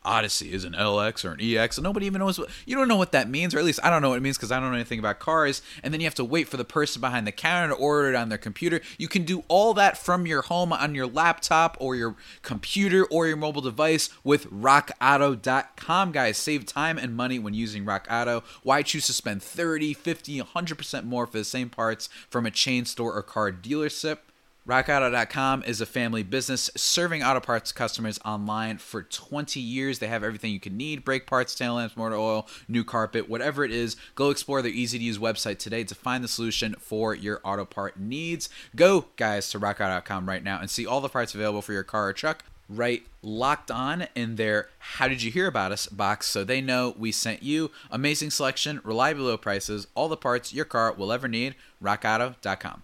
Odyssey 0.08 0.54
is 0.54 0.64
an 0.64 0.74
LX 0.74 1.26
or 1.26 1.34
an 1.34 1.42
EX. 1.42 1.78
And 1.78 1.84
nobody 1.84 2.06
even 2.06 2.20
knows 2.20 2.40
what 2.40 2.50
you 2.66 2.76
don't 2.76 2.88
know 2.88 2.96
what 2.96 3.12
that 3.12 3.30
means, 3.30 3.54
or 3.54 3.60
at 3.60 3.66
least 3.66 3.80
I 3.84 3.90
don't 3.90 4.02
know 4.02 4.10
what 4.10 4.18
it 4.18 4.22
means 4.22 4.38
because 4.38 4.52
I 4.52 4.60
don't 4.60 4.70
know 4.70 4.76
anything 4.76 5.00
about 5.00 5.20
cars. 5.20 5.62
And 5.84 5.94
then 5.94 6.02
you 6.02 6.08
have 6.08 6.16
to 6.16 6.26
wait 6.26 6.48
for 6.48 6.58
the 6.58 6.66
person 6.66 7.02
behind 7.02 7.28
the 7.28 7.32
counter 7.32 7.76
to 7.76 7.80
order 7.80 8.10
it 8.10 8.16
on 8.16 8.30
their 8.30 8.38
computer. 8.38 8.82
You 8.98 9.08
can 9.08 9.24
do 9.24 9.44
all 9.48 9.74
that 9.74 9.98
from 9.98 10.26
your 10.26 10.44
home 10.44 10.72
on 10.72 10.96
your 10.96 11.08
laptop 11.08 11.78
or 11.80 11.96
your 11.96 12.16
computer 12.42 13.06
or 13.06 13.28
your 13.28 13.38
mobile 13.38 13.62
device 13.62 14.10
with 14.24 14.50
rockauto.com, 14.50 16.12
guys. 16.12 16.38
Save 16.38 16.66
time 16.66 16.98
and 16.98 17.16
money 17.16 17.38
when 17.40 17.54
using 17.54 17.86
Rock 17.86 18.08
Auto. 18.10 18.44
Why 18.64 18.82
choose 18.82 19.08
to 19.08 19.14
spend 19.14 19.44
30, 19.44 19.94
50, 19.94 20.42
100% 20.42 21.04
more 21.04 21.28
for 21.28 21.38
the 21.38 21.44
same 21.44 21.70
parts 21.70 22.08
from 22.30 22.46
a 22.46 22.52
chain 22.52 22.86
store 22.86 23.14
or 23.14 23.22
car 23.22 23.52
dealership? 23.52 24.20
RockAuto.com 24.68 25.64
is 25.64 25.80
a 25.80 25.86
family 25.86 26.24
business 26.24 26.70
serving 26.76 27.24
auto 27.24 27.40
parts 27.40 27.72
customers 27.72 28.20
online 28.26 28.78
for 28.80 29.02
20 29.02 29.62
years. 29.62 30.00
They 30.00 30.08
have 30.08 30.26
everything 30.26 30.52
you 30.52 30.60
can 30.60 30.76
need 30.76 31.06
brake 31.06 31.26
parts, 31.26 31.56
tail 31.56 31.76
lamps, 31.76 31.96
motor 31.96 32.18
oil, 32.18 32.50
new 32.68 32.84
carpet, 32.84 33.30
whatever 33.30 33.64
it 33.64 33.72
is. 33.72 33.96
Go 34.16 34.30
explore 34.30 34.62
their 34.62 34.70
easy 34.70 34.98
to 34.98 35.04
use 35.06 35.20
website 35.20 35.58
today 35.58 35.86
to 35.86 35.96
find 35.96 36.22
the 36.22 36.28
solution 36.28 36.76
for 36.80 37.16
your 37.16 37.40
auto 37.46 37.64
part 37.64 37.98
needs. 37.98 38.50
Go, 38.76 39.06
guys, 39.16 39.50
to 39.52 39.60
RockAuto.com 39.60 40.28
right 40.28 40.44
now 40.44 40.60
and 40.60 40.70
see 40.70 40.86
all 40.86 41.00
the 41.00 41.08
parts 41.08 41.34
available 41.34 41.62
for 41.62 41.72
your 41.72 41.84
car 41.84 42.10
or 42.10 42.14
truck 42.14 42.44
write 42.70 43.08
locked 43.22 43.72
on 43.72 44.08
in 44.16 44.36
their 44.36 44.68
How 44.80 45.08
Did 45.08 45.24
You 45.24 45.32
Hear 45.32 45.48
About 45.48 45.72
Us 45.72 45.88
box 45.88 46.28
so 46.28 46.44
they 46.44 46.60
know 46.60 46.94
we 46.98 47.14
sent 47.14 47.42
you. 47.42 47.72
Amazing 47.90 48.32
selection, 48.32 48.82
reliable 48.84 49.24
low 49.24 49.38
prices, 49.38 49.88
all 49.96 50.10
the 50.10 50.18
parts 50.18 50.54
your 50.54 50.66
car 50.66 50.92
will 50.92 51.14
ever 51.14 51.30
need. 51.30 51.56
RockAuto.com. 51.82 52.84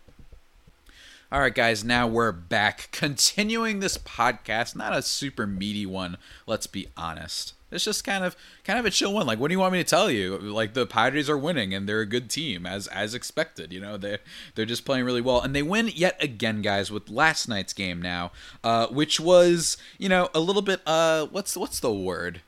All 1.33 1.39
right, 1.39 1.55
guys, 1.55 1.83
now 1.83 2.05
we're 2.05 2.31
back. 2.31 2.89
Continuing 2.91 3.79
this 3.79 3.97
podcast, 3.97 4.75
not 4.75 4.95
a 4.95 5.01
super 5.01 5.47
meaty 5.47 5.83
one, 5.83 6.17
let's 6.45 6.67
be 6.67 6.89
honest. 6.95 7.55
It's 7.71 7.83
just 7.83 8.03
kind 8.03 8.23
of 8.23 8.35
kind 8.63 8.77
of 8.77 8.85
a 8.85 8.91
chill 8.91 9.15
one. 9.15 9.25
Like, 9.25 9.39
what 9.39 9.47
do 9.47 9.53
you 9.55 9.59
want 9.59 9.73
me 9.73 9.79
to 9.79 9.89
tell 9.89 10.11
you? 10.11 10.37
Like 10.37 10.75
the 10.75 10.85
Padres 10.85 11.31
are 11.31 11.37
winning 11.37 11.73
and 11.73 11.89
they're 11.89 12.01
a 12.01 12.05
good 12.05 12.29
team 12.29 12.67
as 12.67 12.85
as 12.85 13.15
expected. 13.15 13.73
You 13.73 13.79
know, 13.79 13.97
they 13.97 14.19
they're 14.53 14.67
just 14.67 14.85
playing 14.85 15.05
really 15.05 15.21
well 15.21 15.41
and 15.41 15.55
they 15.55 15.63
win 15.63 15.89
yet 15.95 16.21
again, 16.21 16.61
guys, 16.61 16.91
with 16.91 17.09
last 17.09 17.49
night's 17.49 17.73
game 17.73 17.99
now, 17.99 18.31
uh, 18.63 18.85
which 18.89 19.19
was 19.19 19.75
you 19.97 20.09
know 20.09 20.29
a 20.35 20.39
little 20.39 20.61
bit 20.61 20.81
uh 20.85 21.25
what's 21.31 21.57
what's 21.57 21.79
the 21.79 21.91
word 21.91 22.41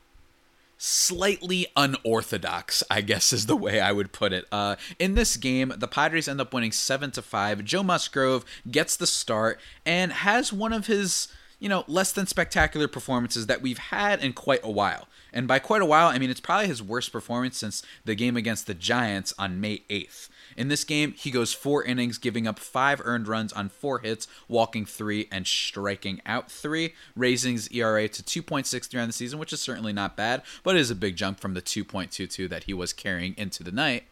slightly 0.78 1.66
unorthodox, 1.76 2.82
I 2.90 3.00
guess 3.00 3.32
is 3.32 3.46
the 3.46 3.56
way 3.56 3.80
I 3.80 3.92
would 3.92 4.12
put 4.12 4.32
it. 4.32 4.46
Uh, 4.52 4.76
in 4.98 5.14
this 5.14 5.36
game, 5.36 5.72
the 5.76 5.88
Padres 5.88 6.28
end 6.28 6.40
up 6.40 6.52
winning 6.52 6.72
seven 6.72 7.10
to 7.12 7.22
five. 7.22 7.64
Joe 7.64 7.82
Musgrove 7.82 8.44
gets 8.70 8.96
the 8.96 9.06
start 9.06 9.60
and 9.84 10.12
has 10.12 10.52
one 10.52 10.72
of 10.72 10.86
his 10.86 11.28
you 11.58 11.68
know 11.68 11.84
less 11.88 12.12
than 12.12 12.26
spectacular 12.26 12.88
performances 12.88 13.46
that 13.46 13.62
we've 13.62 13.78
had 13.78 14.22
in 14.22 14.32
quite 14.32 14.60
a 14.62 14.70
while. 14.70 15.08
And 15.32 15.46
by 15.48 15.58
quite 15.58 15.82
a 15.82 15.86
while, 15.86 16.08
I 16.08 16.18
mean 16.18 16.30
it's 16.30 16.40
probably 16.40 16.68
his 16.68 16.82
worst 16.82 17.12
performance 17.12 17.58
since 17.58 17.82
the 18.04 18.14
game 18.14 18.36
against 18.36 18.66
the 18.66 18.74
Giants 18.74 19.34
on 19.38 19.60
May 19.60 19.82
8th. 19.90 20.28
In 20.56 20.68
this 20.68 20.84
game, 20.84 21.12
he 21.12 21.30
goes 21.30 21.52
four 21.52 21.84
innings, 21.84 22.18
giving 22.18 22.46
up 22.46 22.58
five 22.58 23.00
earned 23.04 23.28
runs 23.28 23.52
on 23.52 23.68
four 23.68 23.98
hits, 23.98 24.26
walking 24.48 24.86
three, 24.86 25.28
and 25.30 25.46
striking 25.46 26.22
out 26.24 26.50
three, 26.50 26.94
raising 27.14 27.54
his 27.54 27.68
ERA 27.70 28.08
to 28.08 28.22
2.63 28.22 29.00
on 29.00 29.08
the 29.08 29.12
season, 29.12 29.38
which 29.38 29.52
is 29.52 29.60
certainly 29.60 29.92
not 29.92 30.16
bad, 30.16 30.42
but 30.62 30.76
it 30.76 30.80
is 30.80 30.90
a 30.90 30.94
big 30.94 31.16
jump 31.16 31.40
from 31.40 31.54
the 31.54 31.62
2.22 31.62 32.48
that 32.48 32.64
he 32.64 32.74
was 32.74 32.92
carrying 32.92 33.34
into 33.36 33.62
the 33.62 33.72
night. 33.72 34.04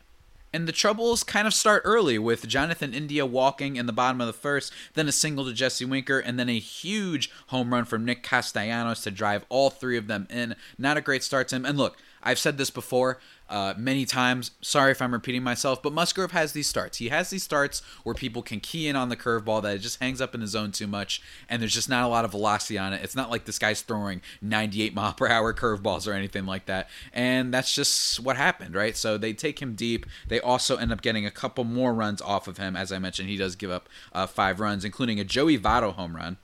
And 0.54 0.68
the 0.68 0.72
troubles 0.72 1.24
kind 1.24 1.48
of 1.48 1.52
start 1.52 1.82
early 1.84 2.16
with 2.16 2.46
Jonathan 2.46 2.94
India 2.94 3.26
walking 3.26 3.74
in 3.74 3.86
the 3.86 3.92
bottom 3.92 4.20
of 4.20 4.28
the 4.28 4.32
first, 4.32 4.72
then 4.92 5.08
a 5.08 5.12
single 5.12 5.44
to 5.46 5.52
Jesse 5.52 5.84
Winker, 5.84 6.20
and 6.20 6.38
then 6.38 6.48
a 6.48 6.60
huge 6.60 7.28
home 7.48 7.72
run 7.72 7.84
from 7.84 8.04
Nick 8.04 8.22
Castellanos 8.22 9.02
to 9.02 9.10
drive 9.10 9.44
all 9.48 9.68
three 9.68 9.96
of 9.96 10.06
them 10.06 10.28
in. 10.30 10.54
Not 10.78 10.96
a 10.96 11.00
great 11.00 11.24
start 11.24 11.48
to 11.48 11.56
him. 11.56 11.64
And 11.64 11.76
look, 11.76 11.98
I've 12.22 12.38
said 12.38 12.56
this 12.56 12.70
before 12.70 13.18
uh, 13.48 13.74
many 13.76 14.04
times. 14.04 14.52
Sorry 14.60 14.92
if 14.92 15.02
I'm 15.02 15.12
repeating 15.12 15.42
myself, 15.42 15.82
but 15.82 15.92
Musgrove 15.92 16.32
has 16.32 16.52
these 16.52 16.66
starts. 16.66 16.98
He 16.98 17.08
has 17.08 17.30
these 17.30 17.42
starts 17.42 17.82
where 18.02 18.14
people 18.14 18.42
can 18.42 18.60
key 18.60 18.88
in 18.88 18.96
on 18.96 19.08
the 19.08 19.16
curveball 19.16 19.62
that 19.62 19.76
it 19.76 19.80
just 19.80 20.00
hangs 20.00 20.20
up 20.20 20.34
in 20.34 20.40
the 20.40 20.46
zone 20.46 20.72
too 20.72 20.86
much, 20.86 21.22
and 21.48 21.60
there's 21.60 21.74
just 21.74 21.88
not 21.88 22.04
a 22.04 22.08
lot 22.08 22.24
of 22.24 22.30
velocity 22.30 22.78
on 22.78 22.92
it. 22.92 23.02
It's 23.02 23.16
not 23.16 23.30
like 23.30 23.44
this 23.44 23.58
guy's 23.58 23.82
throwing 23.82 24.22
98 24.40 24.94
mile 24.94 25.12
per 25.12 25.28
hour 25.28 25.52
curveballs 25.52 26.08
or 26.08 26.12
anything 26.12 26.46
like 26.46 26.66
that, 26.66 26.88
and 27.12 27.52
that's 27.52 27.74
just 27.74 28.20
what 28.20 28.36
happened, 28.36 28.74
right? 28.74 28.96
So 28.96 29.18
they 29.18 29.32
take 29.32 29.60
him 29.60 29.74
deep. 29.74 30.06
They 30.28 30.40
also 30.40 30.76
end 30.76 30.92
up 30.92 31.02
getting 31.02 31.26
a 31.26 31.30
couple 31.30 31.64
more 31.64 31.94
runs 31.94 32.22
off 32.22 32.48
of 32.48 32.58
him. 32.58 32.76
As 32.76 32.92
I 32.92 32.98
mentioned, 32.98 33.28
he 33.28 33.36
does 33.36 33.56
give 33.56 33.70
up 33.70 33.88
uh, 34.12 34.26
five 34.26 34.60
runs, 34.60 34.84
including 34.84 35.20
a 35.20 35.24
Joey 35.24 35.58
Votto 35.58 35.92
home 35.92 36.16
run 36.16 36.38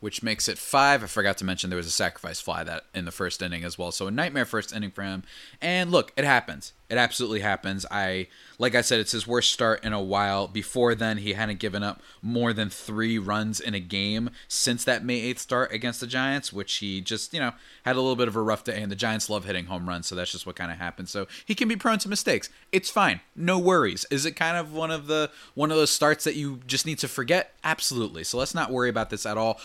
which 0.00 0.22
makes 0.22 0.48
it 0.48 0.58
five. 0.58 1.02
I 1.02 1.06
forgot 1.06 1.36
to 1.38 1.44
mention 1.44 1.70
there 1.70 1.76
was 1.76 1.86
a 1.86 1.90
sacrifice 1.90 2.40
fly 2.40 2.64
that 2.64 2.84
in 2.94 3.04
the 3.04 3.10
first 3.10 3.42
inning 3.42 3.64
as 3.64 3.78
well. 3.78 3.92
So 3.92 4.06
a 4.06 4.10
nightmare 4.10 4.44
first 4.44 4.72
inning 4.72 4.90
for 4.90 5.02
him. 5.02 5.24
And 5.60 5.90
look, 5.90 6.12
it 6.16 6.24
happens. 6.24 6.72
It 6.88 6.96
absolutely 6.96 7.40
happens. 7.40 7.84
I 7.90 8.28
like 8.58 8.74
I 8.74 8.80
said, 8.80 8.98
it's 8.98 9.12
his 9.12 9.26
worst 9.26 9.52
start 9.52 9.84
in 9.84 9.92
a 9.92 10.00
while. 10.00 10.48
Before 10.48 10.94
then, 10.94 11.18
he 11.18 11.34
hadn't 11.34 11.58
given 11.58 11.82
up 11.82 12.02
more 12.22 12.52
than 12.52 12.70
three 12.70 13.18
runs 13.18 13.60
in 13.60 13.74
a 13.74 13.80
game 13.80 14.30
since 14.48 14.84
that 14.84 15.04
May 15.04 15.32
8th 15.32 15.38
start 15.38 15.72
against 15.72 16.00
the 16.00 16.06
Giants, 16.06 16.50
which 16.52 16.76
he 16.76 17.00
just, 17.02 17.34
you 17.34 17.40
know, 17.40 17.52
had 17.84 17.96
a 17.96 18.00
little 18.00 18.16
bit 18.16 18.26
of 18.26 18.36
a 18.36 18.42
rough 18.42 18.64
day. 18.64 18.80
And 18.80 18.90
the 18.90 18.96
Giants 18.96 19.28
love 19.28 19.44
hitting 19.44 19.66
home 19.66 19.88
runs, 19.88 20.06
so 20.06 20.14
that's 20.14 20.32
just 20.32 20.46
what 20.46 20.56
kind 20.56 20.72
of 20.72 20.78
happens. 20.78 21.10
So 21.10 21.26
he 21.44 21.54
can 21.54 21.68
be 21.68 21.76
prone 21.76 21.98
to 21.98 22.08
mistakes. 22.08 22.48
It's 22.72 22.88
fine. 22.88 23.20
No 23.36 23.58
worries. 23.58 24.06
Is 24.10 24.24
it 24.24 24.32
kind 24.32 24.56
of 24.56 24.72
one 24.72 24.90
of 24.90 25.08
the 25.08 25.30
one 25.54 25.70
of 25.70 25.76
those 25.76 25.90
starts 25.90 26.24
that 26.24 26.36
you 26.36 26.60
just 26.66 26.86
need 26.86 26.98
to 27.00 27.08
forget? 27.08 27.54
Absolutely. 27.62 28.24
So 28.24 28.38
let's 28.38 28.54
not 28.54 28.72
worry 28.72 28.88
about 28.88 29.10
this 29.10 29.26
at 29.26 29.36
all. 29.36 29.60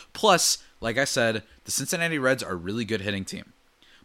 Like 0.81 0.97
I 0.97 1.05
said, 1.05 1.43
the 1.65 1.71
Cincinnati 1.71 2.17
Reds 2.17 2.41
are 2.41 2.53
a 2.53 2.55
really 2.55 2.85
good 2.85 3.01
hitting 3.01 3.25
team 3.25 3.53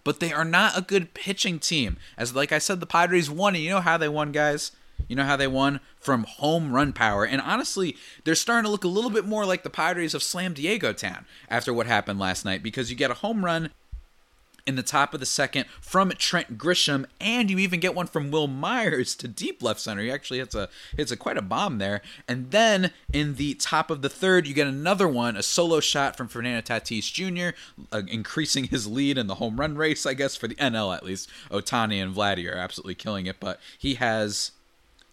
but 0.09 0.21
they 0.21 0.33
are 0.33 0.45
not 0.45 0.75
a 0.75 0.81
good 0.81 1.13
pitching 1.13 1.59
team. 1.59 1.99
As 2.17 2.35
like 2.35 2.51
I 2.51 2.59
said, 2.59 2.81
the 2.81 2.87
Padres 2.87 3.29
won, 3.29 3.55
and 3.55 3.63
you 3.63 3.69
know 3.69 3.83
how 3.83 3.99
they 3.99 4.09
won, 4.09 4.33
guys. 4.33 4.73
You 5.07 5.17
know 5.17 5.25
how 5.25 5.37
they 5.37 5.47
won 5.47 5.81
from 6.01 6.25
home 6.25 6.73
run 6.73 6.95
power, 6.95 7.27
and 7.27 7.43
honestly, 7.43 7.95
they're 8.25 8.35
starting 8.35 8.65
to 8.65 8.71
look 8.71 8.85
a 8.85 8.89
little 8.89 9.11
bit 9.11 9.27
more 9.27 9.45
like 9.45 9.65
the 9.65 9.71
Padres 9.71 10.15
of 10.15 10.23
Slam 10.23 10.55
Diego 10.55 10.95
Town 10.95 11.27
after 11.51 11.75
what 11.75 11.87
happened 11.87 12.19
last 12.19 12.45
night 12.45 12.63
because 12.63 12.91
you 12.91 12.97
get 12.97 13.11
a 13.11 13.15
home 13.15 13.45
run 13.45 13.69
in 14.69 14.77
the 14.77 14.83
top 14.83 15.15
of 15.15 15.21
the 15.21 15.27
second 15.27 15.65
from 15.81 16.11
Trent 16.11 16.59
Grisham, 16.59 17.07
and 17.19 17.51
you 17.51 17.59
even 17.59 17.81
get 17.81 17.95
one 17.95 18.07
from 18.07 18.31
Wil 18.31 18.47
Myers 18.47 19.15
to 19.17 19.27
deep 19.27 19.63
left 19.63 19.81
center. 19.81 20.03
He 20.03 20.11
actually 20.11 20.41
hits 20.41 20.55
a 20.55 20.69
hits 20.95 21.11
a 21.11 21.17
quite 21.17 21.39
a 21.39 21.43
bomb 21.43 21.79
there. 21.79 22.03
And 22.29 22.51
then 22.51 22.93
in 23.11 23.37
the 23.37 23.55
top 23.55 23.91
of 23.91 24.03
the 24.03 24.11
third, 24.11 24.47
you 24.47 24.53
get 24.53 24.67
another 24.67 25.09
one, 25.09 25.37
a 25.37 25.43
solo 25.43 25.81
shot 25.81 26.17
from 26.17 26.29
Fernando 26.29 26.61
Tatis 26.61 27.11
Jr., 27.11 27.57
uh, 27.91 28.03
increasing 28.07 28.65
his 28.65 28.87
lead 28.87 29.17
in 29.17 29.27
the 29.27 29.37
home 29.37 29.59
run 29.59 29.75
race, 29.75 30.05
I 30.05 30.13
guess 30.13 30.37
for 30.37 30.47
the 30.47 30.55
NL 30.57 30.95
at 30.95 31.03
least. 31.03 31.31
Otani 31.51 32.03
and 32.03 32.15
Vladdy 32.15 32.53
are 32.53 32.59
absolutely 32.59 32.95
killing 32.95 33.25
it, 33.25 33.41
but 33.41 33.59
he 33.79 33.95
has 33.95 34.53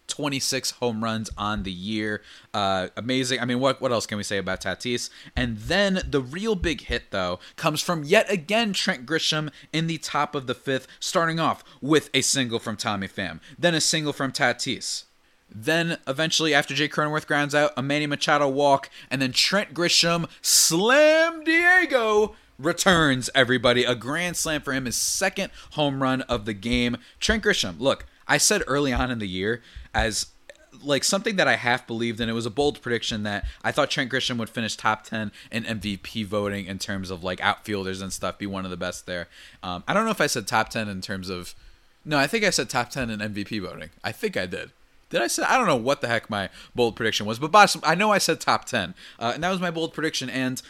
26 0.08 0.72
home 0.72 1.02
runs 1.02 1.30
on 1.36 1.62
the 1.62 1.72
year. 1.72 2.22
Uh, 2.54 2.88
amazing. 2.96 3.40
I 3.40 3.44
mean, 3.44 3.60
what 3.60 3.80
what 3.80 3.92
else 3.92 4.06
can 4.06 4.18
we 4.18 4.24
say 4.24 4.38
about 4.38 4.60
Tatis? 4.60 5.10
And 5.34 5.58
then 5.58 6.02
the 6.08 6.20
real 6.20 6.54
big 6.54 6.82
hit 6.82 7.10
though 7.10 7.38
comes 7.56 7.82
from 7.82 8.04
yet 8.04 8.30
again 8.30 8.72
Trent 8.72 9.06
Grisham 9.06 9.50
in 9.72 9.86
the 9.86 9.98
top 9.98 10.34
of 10.34 10.46
the 10.46 10.54
fifth, 10.54 10.86
starting 11.00 11.40
off 11.40 11.64
with 11.80 12.10
a 12.14 12.20
single 12.20 12.58
from 12.58 12.76
Tommy 12.76 13.08
Pham, 13.08 13.40
then 13.58 13.74
a 13.74 13.80
single 13.80 14.12
from 14.12 14.32
Tatis. 14.32 15.04
Then 15.48 15.98
eventually, 16.08 16.52
after 16.52 16.74
Jake 16.74 16.92
Cronenworth 16.92 17.26
grounds 17.26 17.54
out, 17.54 17.72
a 17.76 17.82
Manny 17.82 18.06
Machado 18.06 18.48
walk, 18.48 18.90
and 19.10 19.22
then 19.22 19.32
Trent 19.32 19.74
Grisham 19.74 20.28
slam 20.42 21.44
Diego 21.44 22.34
returns 22.58 23.30
everybody. 23.34 23.84
A 23.84 23.94
grand 23.94 24.36
slam 24.36 24.60
for 24.60 24.72
him, 24.72 24.86
his 24.86 24.96
second 24.96 25.52
home 25.72 26.02
run 26.02 26.22
of 26.22 26.44
the 26.46 26.54
game. 26.54 26.96
Trent 27.20 27.44
Grisham, 27.44 27.78
look, 27.78 28.06
I 28.28 28.38
said 28.38 28.62
early 28.66 28.92
on 28.92 29.10
in 29.10 29.18
the 29.18 29.28
year 29.28 29.62
as 29.96 30.26
like 30.82 31.02
something 31.02 31.36
that 31.36 31.48
I 31.48 31.56
half 31.56 31.86
believed 31.86 32.20
in. 32.20 32.28
It 32.28 32.34
was 32.34 32.44
a 32.44 32.50
bold 32.50 32.82
prediction 32.82 33.22
that 33.22 33.46
I 33.64 33.72
thought 33.72 33.90
Trent 33.90 34.12
Grisham 34.12 34.36
would 34.38 34.50
finish 34.50 34.76
top 34.76 35.04
10 35.04 35.32
in 35.50 35.64
MVP 35.64 36.26
voting 36.26 36.66
in 36.66 36.78
terms 36.78 37.10
of 37.10 37.24
like 37.24 37.40
outfielders 37.40 38.02
and 38.02 38.12
stuff, 38.12 38.36
be 38.38 38.46
one 38.46 38.66
of 38.66 38.70
the 38.70 38.76
best 38.76 39.06
there. 39.06 39.28
Um, 39.62 39.82
I 39.88 39.94
don't 39.94 40.04
know 40.04 40.10
if 40.10 40.20
I 40.20 40.26
said 40.26 40.46
top 40.46 40.68
10 40.68 40.88
in 40.88 41.00
terms 41.00 41.30
of. 41.30 41.54
No, 42.04 42.18
I 42.18 42.26
think 42.26 42.44
I 42.44 42.50
said 42.50 42.68
top 42.68 42.90
10 42.90 43.10
in 43.10 43.20
MVP 43.20 43.60
voting. 43.62 43.90
I 44.04 44.12
think 44.12 44.36
I 44.36 44.46
did. 44.46 44.70
Did 45.08 45.22
I 45.22 45.28
say? 45.28 45.42
I 45.42 45.56
don't 45.56 45.66
know 45.66 45.76
what 45.76 46.02
the 46.02 46.08
heck 46.08 46.28
my 46.28 46.50
bold 46.74 46.94
prediction 46.94 47.26
was, 47.26 47.38
but 47.38 47.76
I 47.82 47.94
know 47.94 48.12
I 48.12 48.18
said 48.18 48.38
top 48.38 48.66
10. 48.66 48.94
Uh, 49.18 49.32
and 49.34 49.42
that 49.42 49.50
was 49.50 49.60
my 49.60 49.70
bold 49.70 49.94
prediction. 49.94 50.28
And 50.28 50.60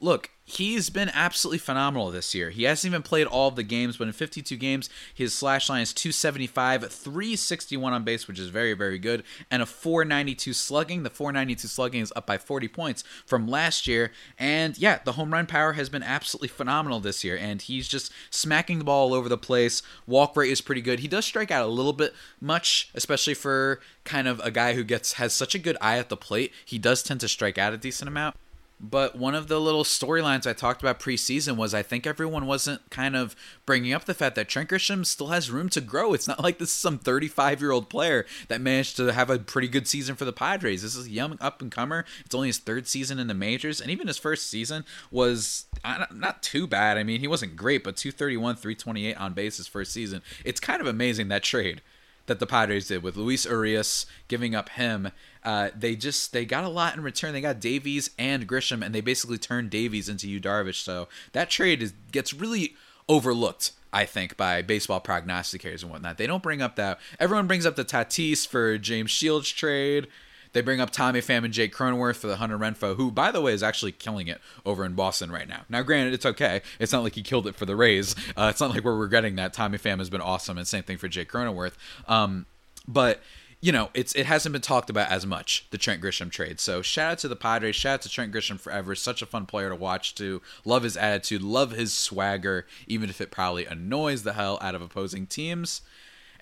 look, 0.00 0.30
he's 0.44 0.90
been 0.90 1.10
absolutely 1.14 1.58
phenomenal 1.58 2.10
this 2.10 2.34
year. 2.34 2.50
He 2.50 2.64
hasn't 2.64 2.90
even 2.90 3.02
played 3.02 3.26
all 3.26 3.48
of 3.48 3.56
the 3.56 3.62
games, 3.62 3.96
but 3.96 4.06
in 4.06 4.12
52 4.12 4.56
games, 4.56 4.90
his 5.14 5.32
slash 5.32 5.70
line 5.70 5.80
is 5.80 5.94
275, 5.94 6.92
361 6.92 7.92
on 7.92 8.04
base, 8.04 8.28
which 8.28 8.38
is 8.38 8.50
very, 8.50 8.74
very 8.74 8.98
good, 8.98 9.24
and 9.50 9.62
a 9.62 9.66
492 9.66 10.52
slugging. 10.52 11.02
The 11.02 11.10
492 11.10 11.68
slugging 11.68 12.02
is 12.02 12.12
up 12.14 12.26
by 12.26 12.36
40 12.36 12.68
points 12.68 13.04
from 13.24 13.48
last 13.48 13.86
year. 13.86 14.12
And 14.38 14.76
yeah, 14.76 14.98
the 15.04 15.12
home 15.12 15.32
run 15.32 15.46
power 15.46 15.72
has 15.72 15.88
been 15.88 16.02
absolutely 16.02 16.48
phenomenal 16.48 17.00
this 17.00 17.24
year, 17.24 17.36
and 17.36 17.62
he's 17.62 17.88
just 17.88 18.12
smacking 18.30 18.78
the 18.78 18.84
ball 18.84 19.08
all 19.08 19.14
over 19.14 19.28
the 19.28 19.38
place. 19.38 19.82
Walk 20.06 20.36
rate 20.36 20.50
is 20.50 20.60
pretty 20.60 20.82
good. 20.82 21.00
He 21.00 21.08
does 21.08 21.24
strike 21.24 21.50
out 21.50 21.66
a 21.66 21.72
little 21.72 21.92
bit 21.92 22.14
much, 22.40 22.90
especially 22.94 23.34
for 23.34 23.80
kind 24.04 24.28
of 24.28 24.40
a 24.40 24.50
guy 24.50 24.74
who 24.74 24.84
gets 24.84 25.14
has 25.14 25.32
such 25.32 25.54
a 25.54 25.58
good 25.58 25.78
eye 25.80 25.98
at 25.98 26.10
the 26.10 26.16
plate. 26.16 26.52
He 26.64 26.78
does 26.78 27.02
tend 27.02 27.20
to 27.20 27.28
strike 27.28 27.56
out 27.56 27.72
a 27.72 27.78
decent 27.78 28.08
amount. 28.08 28.36
But 28.80 29.16
one 29.16 29.34
of 29.34 29.48
the 29.48 29.60
little 29.60 29.84
storylines 29.84 30.46
I 30.46 30.52
talked 30.52 30.82
about 30.82 31.00
preseason 31.00 31.56
was 31.56 31.72
I 31.72 31.82
think 31.82 32.06
everyone 32.06 32.46
wasn't 32.46 32.90
kind 32.90 33.16
of 33.16 33.36
bringing 33.64 33.92
up 33.92 34.04
the 34.04 34.14
fact 34.14 34.34
that 34.36 34.48
Trent 34.48 34.68
Grisham 34.68 35.06
still 35.06 35.28
has 35.28 35.50
room 35.50 35.68
to 35.70 35.80
grow. 35.80 36.12
It's 36.12 36.28
not 36.28 36.40
like 36.42 36.58
this 36.58 36.70
is 36.70 36.74
some 36.74 36.98
35 36.98 37.60
year 37.60 37.70
old 37.70 37.88
player 37.88 38.26
that 38.48 38.60
managed 38.60 38.96
to 38.96 39.12
have 39.12 39.30
a 39.30 39.38
pretty 39.38 39.68
good 39.68 39.86
season 39.88 40.16
for 40.16 40.24
the 40.24 40.32
Padres. 40.32 40.82
This 40.82 40.96
is 40.96 41.06
a 41.06 41.10
young 41.10 41.38
up 41.40 41.62
and 41.62 41.70
comer. 41.70 42.04
It's 42.24 42.34
only 42.34 42.48
his 42.48 42.58
third 42.58 42.86
season 42.86 43.18
in 43.18 43.28
the 43.28 43.34
majors, 43.34 43.80
and 43.80 43.90
even 43.90 44.06
his 44.06 44.18
first 44.18 44.48
season 44.48 44.84
was 45.10 45.66
not 46.12 46.42
too 46.42 46.66
bad. 46.66 46.98
I 46.98 47.04
mean, 47.04 47.20
he 47.20 47.28
wasn't 47.28 47.56
great, 47.56 47.84
but 47.84 47.96
231, 47.96 48.56
328 48.56 49.16
on 49.16 49.32
base 49.32 49.56
his 49.56 49.66
first 49.66 49.92
season. 49.92 50.22
It's 50.44 50.60
kind 50.60 50.80
of 50.80 50.86
amazing 50.86 51.28
that 51.28 51.42
trade 51.42 51.80
that 52.26 52.40
the 52.40 52.46
Padres 52.46 52.88
did 52.88 53.02
with 53.02 53.16
Luis 53.16 53.44
Urias 53.44 54.06
giving 54.28 54.54
up 54.54 54.70
him. 54.70 55.10
Uh, 55.42 55.70
they 55.76 55.94
just 55.94 56.32
they 56.32 56.44
got 56.44 56.64
a 56.64 56.68
lot 56.68 56.94
in 56.94 57.02
return. 57.02 57.32
They 57.32 57.40
got 57.40 57.60
Davies 57.60 58.10
and 58.18 58.48
Grisham, 58.48 58.84
and 58.84 58.94
they 58.94 59.00
basically 59.00 59.38
turned 59.38 59.70
Davies 59.70 60.08
into 60.08 60.28
Yu 60.28 60.40
Darvish. 60.40 60.82
So 60.82 61.08
that 61.32 61.50
trade 61.50 61.82
is 61.82 61.92
gets 62.12 62.32
really 62.32 62.74
overlooked. 63.08 63.72
I 63.92 64.06
think 64.06 64.36
by 64.36 64.60
baseball 64.60 65.00
prognosticators 65.00 65.82
and 65.82 65.90
whatnot. 65.92 66.18
They 66.18 66.26
don't 66.26 66.42
bring 66.42 66.60
up 66.60 66.74
that. 66.74 66.98
Everyone 67.20 67.46
brings 67.46 67.64
up 67.64 67.76
the 67.76 67.84
Tatis 67.84 68.44
for 68.44 68.76
James 68.76 69.12
Shields 69.12 69.48
trade. 69.48 70.08
They 70.54 70.62
bring 70.62 70.80
up 70.80 70.90
Tommy 70.90 71.20
Pham 71.20 71.44
and 71.44 71.52
Jake 71.52 71.74
Cronenworth 71.74 72.16
for 72.16 72.28
the 72.28 72.36
Hunter 72.36 72.56
Renfroe, 72.56 72.96
who, 72.96 73.10
by 73.10 73.30
the 73.30 73.42
way, 73.42 73.52
is 73.52 73.62
actually 73.62 73.92
killing 73.92 74.28
it 74.28 74.40
over 74.64 74.84
in 74.84 74.94
Boston 74.94 75.30
right 75.30 75.48
now. 75.48 75.62
Now, 75.68 75.82
granted, 75.82 76.14
it's 76.14 76.24
okay. 76.24 76.62
It's 76.78 76.92
not 76.92 77.02
like 77.02 77.16
he 77.16 77.22
killed 77.22 77.46
it 77.46 77.56
for 77.56 77.66
the 77.66 77.76
Rays. 77.76 78.14
Uh, 78.36 78.48
it's 78.50 78.60
not 78.60 78.70
like 78.70 78.84
we're 78.84 78.96
regretting 78.96 79.36
that. 79.36 79.52
Tommy 79.52 79.78
Pham 79.78 79.98
has 79.98 80.08
been 80.08 80.20
awesome, 80.20 80.56
and 80.56 80.66
same 80.66 80.84
thing 80.84 80.96
for 80.96 81.08
Jake 81.08 81.30
Cronenworth. 81.30 81.74
Um, 82.08 82.46
but 82.88 83.20
you 83.60 83.72
know, 83.72 83.88
it's 83.94 84.14
it 84.14 84.26
hasn't 84.26 84.52
been 84.52 84.60
talked 84.60 84.90
about 84.90 85.10
as 85.10 85.24
much 85.24 85.66
the 85.70 85.78
Trent 85.78 86.02
Grisham 86.02 86.30
trade. 86.30 86.60
So 86.60 86.82
shout 86.82 87.12
out 87.12 87.18
to 87.20 87.28
the 87.28 87.36
Padres, 87.36 87.74
shout 87.74 87.94
out 87.94 88.02
to 88.02 88.10
Trent 88.10 88.30
Grisham 88.30 88.60
forever. 88.60 88.94
Such 88.94 89.22
a 89.22 89.26
fun 89.26 89.46
player 89.46 89.70
to 89.70 89.74
watch 89.74 90.14
too. 90.14 90.42
Love 90.66 90.82
his 90.82 90.98
attitude, 90.98 91.40
love 91.40 91.70
his 91.70 91.94
swagger, 91.94 92.66
even 92.86 93.08
if 93.08 93.22
it 93.22 93.30
probably 93.30 93.64
annoys 93.64 94.22
the 94.22 94.34
hell 94.34 94.58
out 94.60 94.74
of 94.74 94.82
opposing 94.82 95.26
teams. 95.26 95.80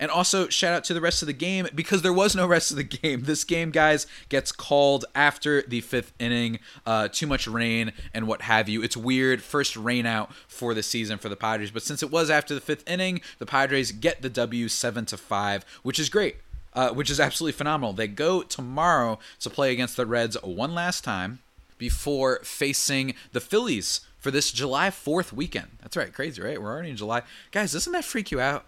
And 0.03 0.11
also 0.11 0.49
shout 0.49 0.73
out 0.73 0.83
to 0.83 0.93
the 0.93 0.99
rest 0.99 1.21
of 1.21 1.27
the 1.27 1.33
game 1.33 1.65
because 1.73 2.01
there 2.01 2.11
was 2.11 2.35
no 2.35 2.45
rest 2.45 2.71
of 2.71 2.75
the 2.75 2.83
game. 2.83 3.23
This 3.23 3.45
game, 3.45 3.71
guys, 3.71 4.05
gets 4.27 4.51
called 4.51 5.05
after 5.15 5.61
the 5.61 5.79
fifth 5.79 6.11
inning. 6.19 6.59
Uh, 6.85 7.07
too 7.07 7.25
much 7.25 7.47
rain 7.47 7.93
and 8.13 8.27
what 8.27 8.41
have 8.41 8.67
you. 8.67 8.83
It's 8.83 8.97
weird. 8.97 9.41
First 9.41 9.77
rain 9.77 10.05
out 10.05 10.33
for 10.49 10.73
the 10.73 10.83
season 10.83 11.19
for 11.19 11.29
the 11.29 11.37
Padres, 11.37 11.71
but 11.71 11.83
since 11.83 12.03
it 12.03 12.11
was 12.11 12.29
after 12.29 12.53
the 12.53 12.59
fifth 12.59 12.83
inning, 12.85 13.21
the 13.39 13.45
Padres 13.45 13.93
get 13.93 14.21
the 14.21 14.27
W 14.27 14.67
seven 14.67 15.05
to 15.05 15.15
five, 15.15 15.63
which 15.83 15.99
is 15.99 16.09
great 16.09 16.35
uh, 16.73 16.89
which 16.89 17.09
is 17.09 17.21
absolutely 17.21 17.57
phenomenal. 17.57 17.93
They 17.93 18.09
go 18.09 18.41
tomorrow 18.41 19.19
to 19.39 19.49
play 19.49 19.71
against 19.71 19.95
the 19.95 20.05
Reds 20.05 20.35
one 20.43 20.75
last 20.75 21.05
time 21.05 21.39
before 21.77 22.39
facing 22.43 23.13
the 23.31 23.39
Phillies 23.39 24.01
for 24.17 24.31
this 24.31 24.51
July 24.51 24.89
4th 24.89 25.31
weekend. 25.31 25.67
That's 25.81 25.95
right, 25.95 26.13
crazy, 26.13 26.41
right? 26.41 26.61
We're 26.61 26.71
already 26.71 26.89
in 26.89 26.97
July. 26.97 27.21
Guys, 27.51 27.71
doesn't 27.71 27.93
that 27.93 28.05
freak 28.05 28.31
you 28.31 28.41
out? 28.41 28.65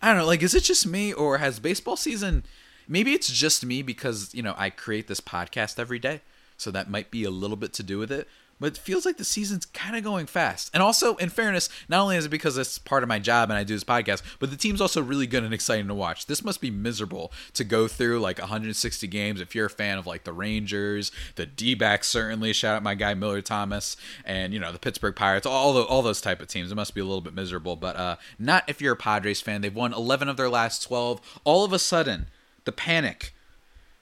I 0.00 0.08
don't 0.08 0.18
know, 0.18 0.26
like, 0.26 0.42
is 0.42 0.54
it 0.54 0.64
just 0.64 0.86
me 0.86 1.12
or 1.12 1.38
has 1.38 1.58
baseball 1.58 1.96
season. 1.96 2.44
Maybe 2.86 3.12
it's 3.12 3.30
just 3.30 3.64
me 3.64 3.82
because, 3.82 4.34
you 4.34 4.42
know, 4.42 4.54
I 4.56 4.70
create 4.70 5.08
this 5.08 5.20
podcast 5.20 5.78
every 5.78 5.98
day. 5.98 6.20
So 6.56 6.70
that 6.70 6.90
might 6.90 7.10
be 7.10 7.24
a 7.24 7.30
little 7.30 7.56
bit 7.56 7.72
to 7.74 7.82
do 7.82 7.98
with 7.98 8.10
it 8.10 8.26
but 8.60 8.68
it 8.68 8.78
feels 8.78 9.06
like 9.06 9.16
the 9.16 9.24
season's 9.24 9.66
kind 9.66 9.96
of 9.96 10.04
going 10.04 10.26
fast. 10.26 10.70
And 10.74 10.82
also, 10.82 11.16
in 11.16 11.28
fairness, 11.28 11.68
not 11.88 12.00
only 12.00 12.16
is 12.16 12.26
it 12.26 12.30
because 12.30 12.56
it's 12.56 12.78
part 12.78 13.02
of 13.02 13.08
my 13.08 13.18
job 13.18 13.50
and 13.50 13.58
I 13.58 13.64
do 13.64 13.74
this 13.74 13.84
podcast, 13.84 14.22
but 14.38 14.50
the 14.50 14.56
team's 14.56 14.80
also 14.80 15.02
really 15.02 15.26
good 15.26 15.44
and 15.44 15.54
exciting 15.54 15.88
to 15.88 15.94
watch. 15.94 16.26
This 16.26 16.44
must 16.44 16.60
be 16.60 16.70
miserable 16.70 17.32
to 17.54 17.64
go 17.64 17.88
through 17.88 18.20
like 18.20 18.38
160 18.38 19.06
games 19.06 19.40
if 19.40 19.54
you're 19.54 19.66
a 19.66 19.70
fan 19.70 19.98
of 19.98 20.06
like 20.06 20.24
the 20.24 20.32
Rangers, 20.32 21.12
the 21.36 21.46
D-backs 21.46 22.08
certainly. 22.08 22.52
Shout 22.52 22.76
out 22.76 22.82
my 22.82 22.94
guy 22.94 23.14
Miller 23.14 23.42
Thomas, 23.42 23.96
and 24.24 24.52
you 24.52 24.60
know 24.60 24.72
the 24.72 24.78
Pittsburgh 24.78 25.16
Pirates, 25.16 25.46
all 25.46 25.72
the, 25.72 25.82
all 25.82 26.02
those 26.02 26.20
type 26.20 26.40
of 26.40 26.48
teams. 26.48 26.72
It 26.72 26.74
must 26.74 26.94
be 26.94 27.00
a 27.00 27.04
little 27.04 27.20
bit 27.20 27.34
miserable, 27.34 27.76
but 27.76 27.96
uh, 27.96 28.16
not 28.38 28.64
if 28.68 28.80
you're 28.80 28.94
a 28.94 28.96
Padres 28.96 29.40
fan. 29.40 29.60
They've 29.60 29.74
won 29.74 29.92
11 29.92 30.28
of 30.28 30.36
their 30.36 30.48
last 30.48 30.82
12. 30.82 31.40
All 31.44 31.64
of 31.64 31.72
a 31.72 31.78
sudden, 31.78 32.28
the 32.64 32.72
panic 32.72 33.34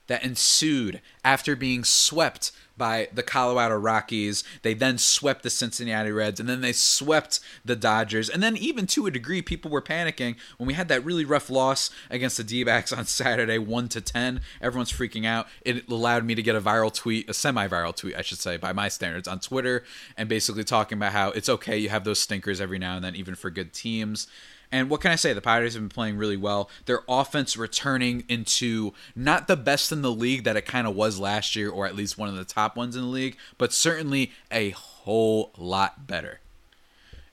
that 0.07 0.25
ensued 0.25 1.01
after 1.25 1.57
being 1.57 1.85
swept 1.85 2.53
by 2.77 3.09
the 3.13 3.23
Colorado 3.23 3.77
Rockies. 3.77 4.45
They 4.63 4.75
then 4.75 4.99
swept 4.99 5.43
the 5.43 5.51
Cincinnati 5.51 6.11
Reds, 6.11 6.41
and 6.41 6.49
then 6.49 6.61
they 6.61 6.73
swept 6.73 7.41
the 7.65 7.77
Dodgers. 7.77 8.29
And 8.29 8.43
then, 8.43 8.57
even 8.57 8.87
to 8.89 9.07
a 9.07 9.11
degree, 9.11 9.43
people 9.43 9.71
were 9.71 9.83
panicking 9.83 10.37
when 10.59 10.67
we 10.67 10.75
had 10.75 10.89
that 10.89 11.05
really 11.05 11.25
rough 11.25 11.51
loss 11.51 11.91
against 12.11 12.37
the 12.37 12.45
D 12.45 12.65
backs 12.65 12.93
on 12.93 13.05
Saturday, 13.07 13.59
1 13.59 13.89
to 13.89 14.01
10. 14.01 14.41
Everyone's 14.61 14.93
freaking 14.93 15.27
out. 15.27 15.47
It 15.63 15.89
allowed 15.89 16.25
me 16.25 16.35
to 16.35 16.43
get 16.43 16.57
a 16.57 16.61
viral 16.61 16.93
tweet, 16.93 17.29
a 17.29 17.35
semi 17.35 17.67
viral 17.69 17.95
tweet, 17.95 18.17
I 18.17 18.23
should 18.23 18.39
say, 18.39 18.57
by 18.57 18.73
my 18.73 18.89
standards 18.89 19.29
on 19.29 19.41
Twitter, 19.41 19.85
and 20.17 20.29
basically 20.29 20.65
talking 20.65 20.99
about 20.99 21.13
how 21.13 21.31
it's 21.31 21.49
okay, 21.49 21.79
you 21.79 21.89
have 21.89 22.05
those 22.05 22.21
stinkers 22.21 22.61
every 22.61 22.79
now 22.79 22.97
and 22.97 23.05
then, 23.05 23.17
even 23.17 23.35
for 23.35 23.51
good 23.51 23.73
teams. 23.73 24.27
And 24.73 24.91
what 24.91 25.01
can 25.01 25.11
I 25.11 25.17
say? 25.17 25.33
The 25.33 25.41
Pirates 25.41 25.75
have 25.75 25.83
been 25.83 25.89
playing 25.89 26.17
really 26.17 26.37
well. 26.37 26.69
Their 26.87 27.01
offense 27.09 27.57
returning 27.57 28.25
into 28.29 28.93
not 29.15 29.49
the 29.49 29.57
best 29.57 29.93
in 29.93 30.03
the 30.03 30.13
league 30.13 30.45
that 30.45 30.57
it 30.57 30.67
kind 30.67 30.87
of 30.87 30.95
was 30.95 31.19
last 31.19 31.57
year, 31.57 31.71
or 31.71 31.87
at 31.87 31.97
least 31.97 32.19
one 32.19 32.29
of 32.29 32.37
the 32.37 32.45
top 32.45 32.77
ones 32.77 32.97
in 32.97 33.03
the 33.03 33.09
league, 33.09 33.37
but 33.59 33.73
certainly 33.73 34.33
a 34.51 34.71
whole 34.71 35.53
lot 35.57 36.07
better. 36.07 36.41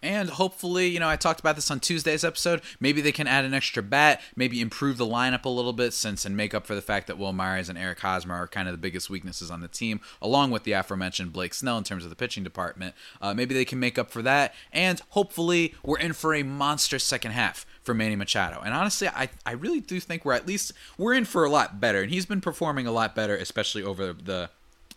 And 0.03 0.29
hopefully, 0.29 0.87
you 0.87 0.99
know, 0.99 1.07
I 1.07 1.15
talked 1.15 1.39
about 1.39 1.55
this 1.55 1.71
on 1.71 1.79
Tuesday's 1.79 2.25
episode. 2.25 2.61
Maybe 2.79 2.99
they 2.99 3.13
can 3.13 3.25
add 3.25 3.45
an 3.45 3.53
extra 3.53 3.81
bat, 3.81 4.21
maybe 4.35 4.59
improve 4.59 4.97
the 4.97 5.05
lineup 5.05 5.45
a 5.45 5.49
little 5.49 5.71
bit, 5.71 5.93
since 5.93 6.25
and 6.25 6.35
make 6.35 6.53
up 6.53 6.67
for 6.67 6.75
the 6.75 6.81
fact 6.81 7.07
that 7.07 7.17
Wil 7.17 7.31
Myers 7.31 7.69
and 7.69 7.77
Eric 7.77 8.01
Hosmer 8.01 8.35
are 8.35 8.47
kind 8.47 8.67
of 8.67 8.73
the 8.73 8.77
biggest 8.77 9.09
weaknesses 9.09 9.49
on 9.49 9.61
the 9.61 9.69
team, 9.69 10.01
along 10.21 10.51
with 10.51 10.63
the 10.63 10.73
aforementioned 10.73 11.31
Blake 11.31 11.53
Snell 11.53 11.77
in 11.77 11.85
terms 11.85 12.03
of 12.03 12.09
the 12.09 12.17
pitching 12.17 12.43
department. 12.43 12.95
Uh, 13.21 13.33
maybe 13.33 13.53
they 13.55 13.63
can 13.63 13.79
make 13.79 13.97
up 13.97 14.11
for 14.11 14.21
that, 14.21 14.53
and 14.73 15.01
hopefully, 15.09 15.73
we're 15.83 15.99
in 15.99 16.11
for 16.11 16.35
a 16.35 16.43
monster 16.43 16.99
second 16.99 17.31
half 17.31 17.65
for 17.81 17.93
Manny 17.93 18.17
Machado. 18.17 18.61
And 18.61 18.73
honestly, 18.73 19.07
I, 19.07 19.29
I 19.45 19.53
really 19.53 19.79
do 19.79 20.01
think 20.01 20.25
we're 20.25 20.33
at 20.33 20.45
least 20.45 20.73
we're 20.97 21.13
in 21.13 21.23
for 21.23 21.45
a 21.45 21.49
lot 21.49 21.79
better, 21.79 22.01
and 22.01 22.11
he's 22.11 22.25
been 22.25 22.41
performing 22.41 22.87
a 22.87 22.91
lot 22.91 23.15
better, 23.15 23.37
especially 23.37 23.83
over 23.83 24.11
the 24.11 24.49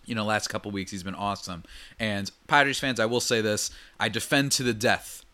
you 0.06 0.14
know, 0.14 0.24
last 0.24 0.48
couple 0.48 0.70
weeks 0.70 0.90
he's 0.90 1.02
been 1.02 1.14
awesome. 1.14 1.64
And 1.98 2.30
Padres 2.46 2.78
fans, 2.78 2.98
I 2.98 3.06
will 3.06 3.20
say 3.20 3.40
this: 3.40 3.70
I 4.00 4.08
defend 4.08 4.52
to 4.52 4.62
the 4.62 4.74
death 4.74 5.24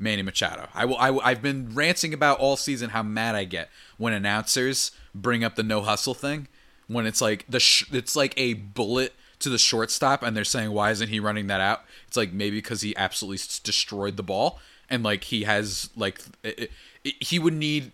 Manny 0.00 0.22
Machado. 0.22 0.68
I 0.74 0.86
will. 0.86 0.98
I, 0.98 1.30
have 1.30 1.42
been 1.42 1.74
ranting 1.74 2.14
about 2.14 2.38
all 2.38 2.56
season 2.56 2.90
how 2.90 3.02
mad 3.02 3.34
I 3.34 3.44
get 3.44 3.68
when 3.98 4.12
announcers 4.12 4.92
bring 5.14 5.44
up 5.44 5.56
the 5.56 5.62
no 5.62 5.82
hustle 5.82 6.14
thing. 6.14 6.48
When 6.86 7.06
it's 7.06 7.20
like 7.20 7.44
the 7.48 7.60
sh- 7.60 7.92
it's 7.92 8.16
like 8.16 8.34
a 8.36 8.54
bullet 8.54 9.14
to 9.40 9.48
the 9.48 9.58
shortstop, 9.58 10.22
and 10.22 10.36
they're 10.36 10.44
saying 10.44 10.72
why 10.72 10.90
isn't 10.90 11.08
he 11.08 11.20
running 11.20 11.46
that 11.48 11.60
out? 11.60 11.84
It's 12.08 12.16
like 12.16 12.32
maybe 12.32 12.56
because 12.56 12.80
he 12.80 12.96
absolutely 12.96 13.38
destroyed 13.62 14.16
the 14.16 14.22
ball, 14.22 14.58
and 14.88 15.02
like 15.02 15.24
he 15.24 15.44
has 15.44 15.90
like 15.94 16.20
it, 16.42 16.70
it, 17.04 17.14
he 17.22 17.38
would 17.38 17.54
need 17.54 17.92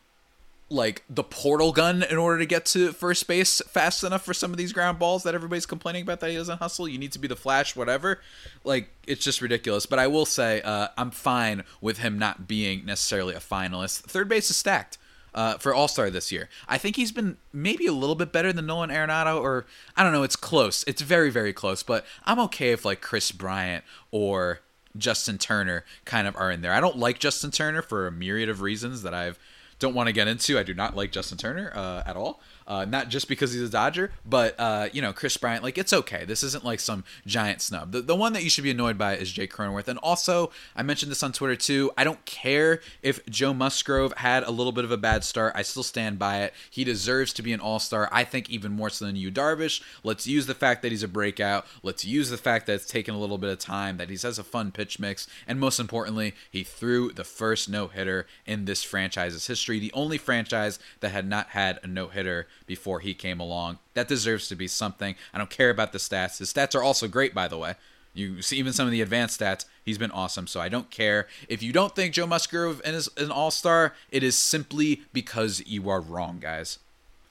like 0.68 1.04
the 1.08 1.22
portal 1.22 1.70
gun 1.70 2.02
in 2.02 2.16
order 2.16 2.38
to 2.38 2.46
get 2.46 2.66
to 2.66 2.92
first 2.92 3.28
base 3.28 3.62
fast 3.68 4.02
enough 4.02 4.24
for 4.24 4.34
some 4.34 4.50
of 4.50 4.56
these 4.56 4.72
ground 4.72 4.98
balls 4.98 5.22
that 5.22 5.34
everybody's 5.34 5.66
complaining 5.66 6.02
about 6.02 6.20
that 6.20 6.30
he 6.30 6.36
doesn't 6.36 6.58
hustle. 6.58 6.88
You 6.88 6.98
need 6.98 7.12
to 7.12 7.20
be 7.20 7.28
the 7.28 7.36
Flash, 7.36 7.76
whatever. 7.76 8.20
Like 8.64 8.90
it's 9.06 9.22
just 9.22 9.40
ridiculous. 9.40 9.86
But 9.86 10.00
I 10.00 10.08
will 10.08 10.26
say 10.26 10.60
uh, 10.62 10.88
I'm 10.98 11.12
fine 11.12 11.62
with 11.80 11.98
him 11.98 12.18
not 12.18 12.48
being 12.48 12.84
necessarily 12.84 13.34
a 13.34 13.38
finalist. 13.38 14.00
Third 14.02 14.28
base 14.28 14.50
is 14.50 14.56
stacked. 14.56 14.98
Uh, 15.34 15.58
for 15.58 15.74
All 15.74 15.86
Star 15.86 16.08
this 16.08 16.32
year. 16.32 16.48
I 16.66 16.78
think 16.78 16.96
he's 16.96 17.12
been 17.12 17.36
maybe 17.52 17.86
a 17.86 17.92
little 17.92 18.14
bit 18.14 18.32
better 18.32 18.54
than 18.54 18.64
Nolan 18.64 18.88
Arenado, 18.88 19.38
or 19.38 19.66
I 19.94 20.02
don't 20.02 20.12
know. 20.12 20.22
It's 20.22 20.34
close. 20.34 20.82
It's 20.86 21.02
very, 21.02 21.28
very 21.28 21.52
close. 21.52 21.82
But 21.82 22.06
I'm 22.24 22.38
okay 22.38 22.72
if 22.72 22.86
like 22.86 23.02
Kris 23.02 23.32
Bryant 23.32 23.84
or 24.10 24.60
Justin 24.96 25.36
Turner 25.36 25.84
kind 26.06 26.26
of 26.26 26.34
are 26.36 26.50
in 26.50 26.62
there. 26.62 26.72
I 26.72 26.80
don't 26.80 26.96
like 26.96 27.18
Justin 27.18 27.50
Turner 27.50 27.82
for 27.82 28.06
a 28.06 28.12
myriad 28.12 28.48
of 28.48 28.62
reasons 28.62 29.02
that 29.02 29.12
I've 29.12 29.38
don't 29.78 29.94
want 29.94 30.08
to 30.08 30.12
get 30.12 30.28
into. 30.28 30.58
I 30.58 30.62
do 30.62 30.74
not 30.74 30.96
like 30.96 31.12
Justin 31.12 31.38
Turner 31.38 31.72
uh, 31.74 32.02
at 32.06 32.16
all. 32.16 32.40
Uh, 32.66 32.84
not 32.84 33.08
just 33.08 33.28
because 33.28 33.52
he's 33.52 33.62
a 33.62 33.68
Dodger, 33.68 34.10
but 34.24 34.54
uh, 34.58 34.88
you 34.92 35.00
know 35.00 35.12
Kris 35.12 35.36
Bryant. 35.36 35.62
Like 35.62 35.78
it's 35.78 35.92
okay. 35.92 36.24
This 36.24 36.42
isn't 36.42 36.64
like 36.64 36.80
some 36.80 37.04
giant 37.24 37.62
snub. 37.62 37.92
The, 37.92 38.02
the 38.02 38.16
one 38.16 38.32
that 38.32 38.42
you 38.42 38.50
should 38.50 38.64
be 38.64 38.72
annoyed 38.72 38.98
by 38.98 39.16
is 39.16 39.30
Jake 39.30 39.52
Cronenworth. 39.52 39.88
And 39.88 39.98
also, 40.00 40.50
I 40.74 40.82
mentioned 40.82 41.12
this 41.12 41.22
on 41.22 41.32
Twitter 41.32 41.54
too. 41.54 41.92
I 41.96 42.02
don't 42.02 42.24
care 42.24 42.80
if 43.02 43.24
Joe 43.26 43.54
Musgrove 43.54 44.14
had 44.14 44.42
a 44.42 44.50
little 44.50 44.72
bit 44.72 44.84
of 44.84 44.90
a 44.90 44.96
bad 44.96 45.22
start. 45.22 45.52
I 45.54 45.62
still 45.62 45.84
stand 45.84 46.18
by 46.18 46.42
it. 46.42 46.54
He 46.70 46.82
deserves 46.82 47.32
to 47.34 47.42
be 47.42 47.52
an 47.52 47.60
All 47.60 47.78
Star. 47.78 48.08
I 48.10 48.24
think 48.24 48.50
even 48.50 48.72
more 48.72 48.90
so 48.90 49.04
than 49.04 49.16
Yu 49.16 49.30
Darvish. 49.30 49.80
Let's 50.02 50.26
use 50.26 50.46
the 50.46 50.54
fact 50.54 50.82
that 50.82 50.90
he's 50.90 51.04
a 51.04 51.08
breakout. 51.08 51.66
Let's 51.84 52.04
use 52.04 52.30
the 52.30 52.36
fact 52.36 52.66
that 52.66 52.74
it's 52.74 52.86
taken 52.86 53.14
a 53.14 53.18
little 53.18 53.38
bit 53.38 53.50
of 53.50 53.58
time. 53.58 53.96
That 53.96 54.10
he 54.10 54.16
has 54.22 54.38
a 54.38 54.44
fun 54.44 54.72
pitch 54.72 54.98
mix, 54.98 55.28
and 55.46 55.60
most 55.60 55.78
importantly, 55.78 56.34
he 56.50 56.64
threw 56.64 57.12
the 57.12 57.24
first 57.24 57.68
no 57.68 57.86
hitter 57.86 58.26
in 58.44 58.64
this 58.64 58.82
franchise's 58.82 59.46
history. 59.46 59.78
The 59.78 59.92
only 59.92 60.18
franchise 60.18 60.80
that 61.00 61.10
had 61.10 61.28
not 61.28 61.48
had 61.50 61.78
a 61.84 61.86
no 61.86 62.08
hitter 62.08 62.48
before 62.66 63.00
he 63.00 63.14
came 63.14 63.40
along. 63.40 63.78
That 63.94 64.08
deserves 64.08 64.48
to 64.48 64.56
be 64.56 64.68
something. 64.68 65.14
I 65.32 65.38
don't 65.38 65.50
care 65.50 65.70
about 65.70 65.92
the 65.92 65.98
stats. 65.98 66.38
His 66.38 66.52
stats 66.52 66.74
are 66.74 66.82
also 66.82 67.08
great, 67.08 67.34
by 67.34 67.48
the 67.48 67.58
way. 67.58 67.74
You 68.14 68.40
see, 68.40 68.56
even 68.56 68.72
some 68.72 68.86
of 68.86 68.92
the 68.92 69.02
advanced 69.02 69.40
stats, 69.40 69.66
he's 69.84 69.98
been 69.98 70.10
awesome. 70.10 70.46
So 70.46 70.60
I 70.60 70.70
don't 70.70 70.90
care. 70.90 71.28
If 71.48 71.62
you 71.62 71.72
don't 71.72 71.94
think 71.94 72.14
Joe 72.14 72.26
Musgrove 72.26 72.80
is 72.84 73.10
an 73.18 73.30
all 73.30 73.50
star, 73.50 73.94
it 74.10 74.22
is 74.22 74.36
simply 74.36 75.02
because 75.12 75.62
you 75.66 75.90
are 75.90 76.00
wrong, 76.00 76.38
guys. 76.40 76.78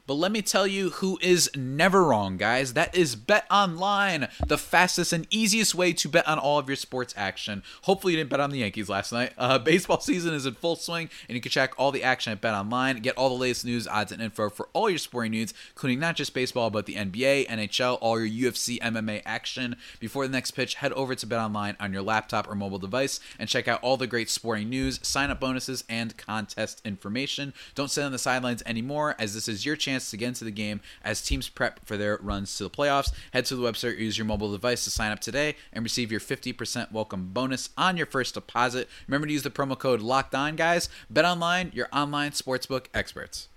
But 0.07 0.15
let 0.15 0.31
me 0.31 0.43
tell 0.43 0.67
you 0.67 0.91
who 0.91 1.17
is 1.19 1.49
never 1.55 2.03
wrong, 2.03 2.37
guys. 2.37 2.73
That 2.73 2.95
is 2.95 3.15
Bet 3.15 3.45
Online, 3.49 4.27
the 4.45 4.57
fastest 4.57 5.11
and 5.11 5.25
easiest 5.31 5.73
way 5.73 5.93
to 5.93 6.07
bet 6.07 6.27
on 6.27 6.37
all 6.37 6.59
of 6.59 6.69
your 6.69 6.75
sports 6.75 7.15
action. 7.17 7.63
Hopefully, 7.83 8.13
you 8.13 8.17
didn't 8.17 8.29
bet 8.29 8.39
on 8.39 8.51
the 8.51 8.59
Yankees 8.59 8.87
last 8.87 9.11
night. 9.11 9.33
Uh, 9.35 9.57
baseball 9.65 9.99
season 9.99 10.35
is 10.35 10.45
in 10.45 10.53
full 10.53 10.75
swing, 10.75 11.09
and 11.27 11.35
you 11.35 11.41
can 11.41 11.51
check 11.51 11.73
all 11.77 11.91
the 11.91 12.03
action 12.03 12.31
at 12.31 12.39
Bet 12.39 12.53
Online. 12.53 12.97
Get 12.97 13.17
all 13.17 13.29
the 13.29 13.41
latest 13.41 13.65
news, 13.65 13.87
odds, 13.87 14.11
and 14.11 14.21
info 14.21 14.49
for 14.51 14.69
all 14.73 14.91
your 14.91 14.99
sporting 14.99 15.31
needs, 15.31 15.55
including 15.71 15.99
not 15.99 16.15
just 16.15 16.35
baseball, 16.35 16.69
but 16.69 16.85
the 16.85 16.95
NBA, 16.95 17.47
NHL, 17.47 17.97
all 17.99 18.23
your 18.23 18.51
UFC, 18.51 18.79
MMA 18.81 19.23
action. 19.25 19.75
Before 19.99 20.27
the 20.27 20.33
next 20.33 20.51
pitch, 20.51 20.75
head 20.75 20.93
over 20.93 21.15
to 21.15 21.25
Bet 21.25 21.39
Online 21.39 21.75
on 21.79 21.91
your 21.91 22.03
laptop 22.03 22.47
or 22.47 22.53
mobile 22.53 22.77
device 22.77 23.19
and 23.39 23.49
check 23.49 23.67
out 23.67 23.81
all 23.81 23.97
the 23.97 24.05
great 24.05 24.29
sporting 24.29 24.69
news, 24.69 24.99
sign 25.01 25.31
up 25.31 25.39
bonuses, 25.39 25.83
and 25.89 26.15
contest 26.15 26.79
information. 26.85 27.55
Don't 27.73 27.89
sit 27.89 28.03
on 28.03 28.11
the 28.11 28.19
sidelines 28.19 28.61
anymore, 28.67 29.15
as 29.17 29.33
this 29.33 29.47
is 29.47 29.65
your 29.65 29.75
chance 29.75 29.94
chance 29.95 30.11
to 30.11 30.17
get 30.17 30.27
into 30.27 30.43
the 30.43 30.51
game 30.51 30.81
as 31.03 31.21
teams 31.21 31.49
prep 31.49 31.79
for 31.85 31.95
their 31.97 32.19
runs 32.21 32.55
to 32.57 32.63
the 32.63 32.69
playoffs. 32.69 33.13
Head 33.31 33.45
to 33.45 33.55
the 33.55 33.63
website 33.63 33.93
or 33.93 34.01
use 34.01 34.17
your 34.17 34.25
mobile 34.25 34.51
device 34.51 34.83
to 34.83 34.91
sign 34.91 35.11
up 35.11 35.19
today 35.19 35.55
and 35.71 35.83
receive 35.83 36.11
your 36.11 36.19
50% 36.19 36.91
welcome 36.91 37.29
bonus 37.31 37.69
on 37.77 37.97
your 37.97 38.05
first 38.05 38.33
deposit. 38.33 38.89
Remember 39.07 39.27
to 39.27 39.33
use 39.33 39.43
the 39.43 39.49
promo 39.49 39.77
code 39.79 40.01
Locked 40.01 40.35
On, 40.35 40.55
guys. 40.55 40.89
Bet 41.09 41.25
online, 41.25 41.71
your 41.73 41.87
online 41.93 42.31
sportsbook 42.31 42.87
experts. 42.93 43.47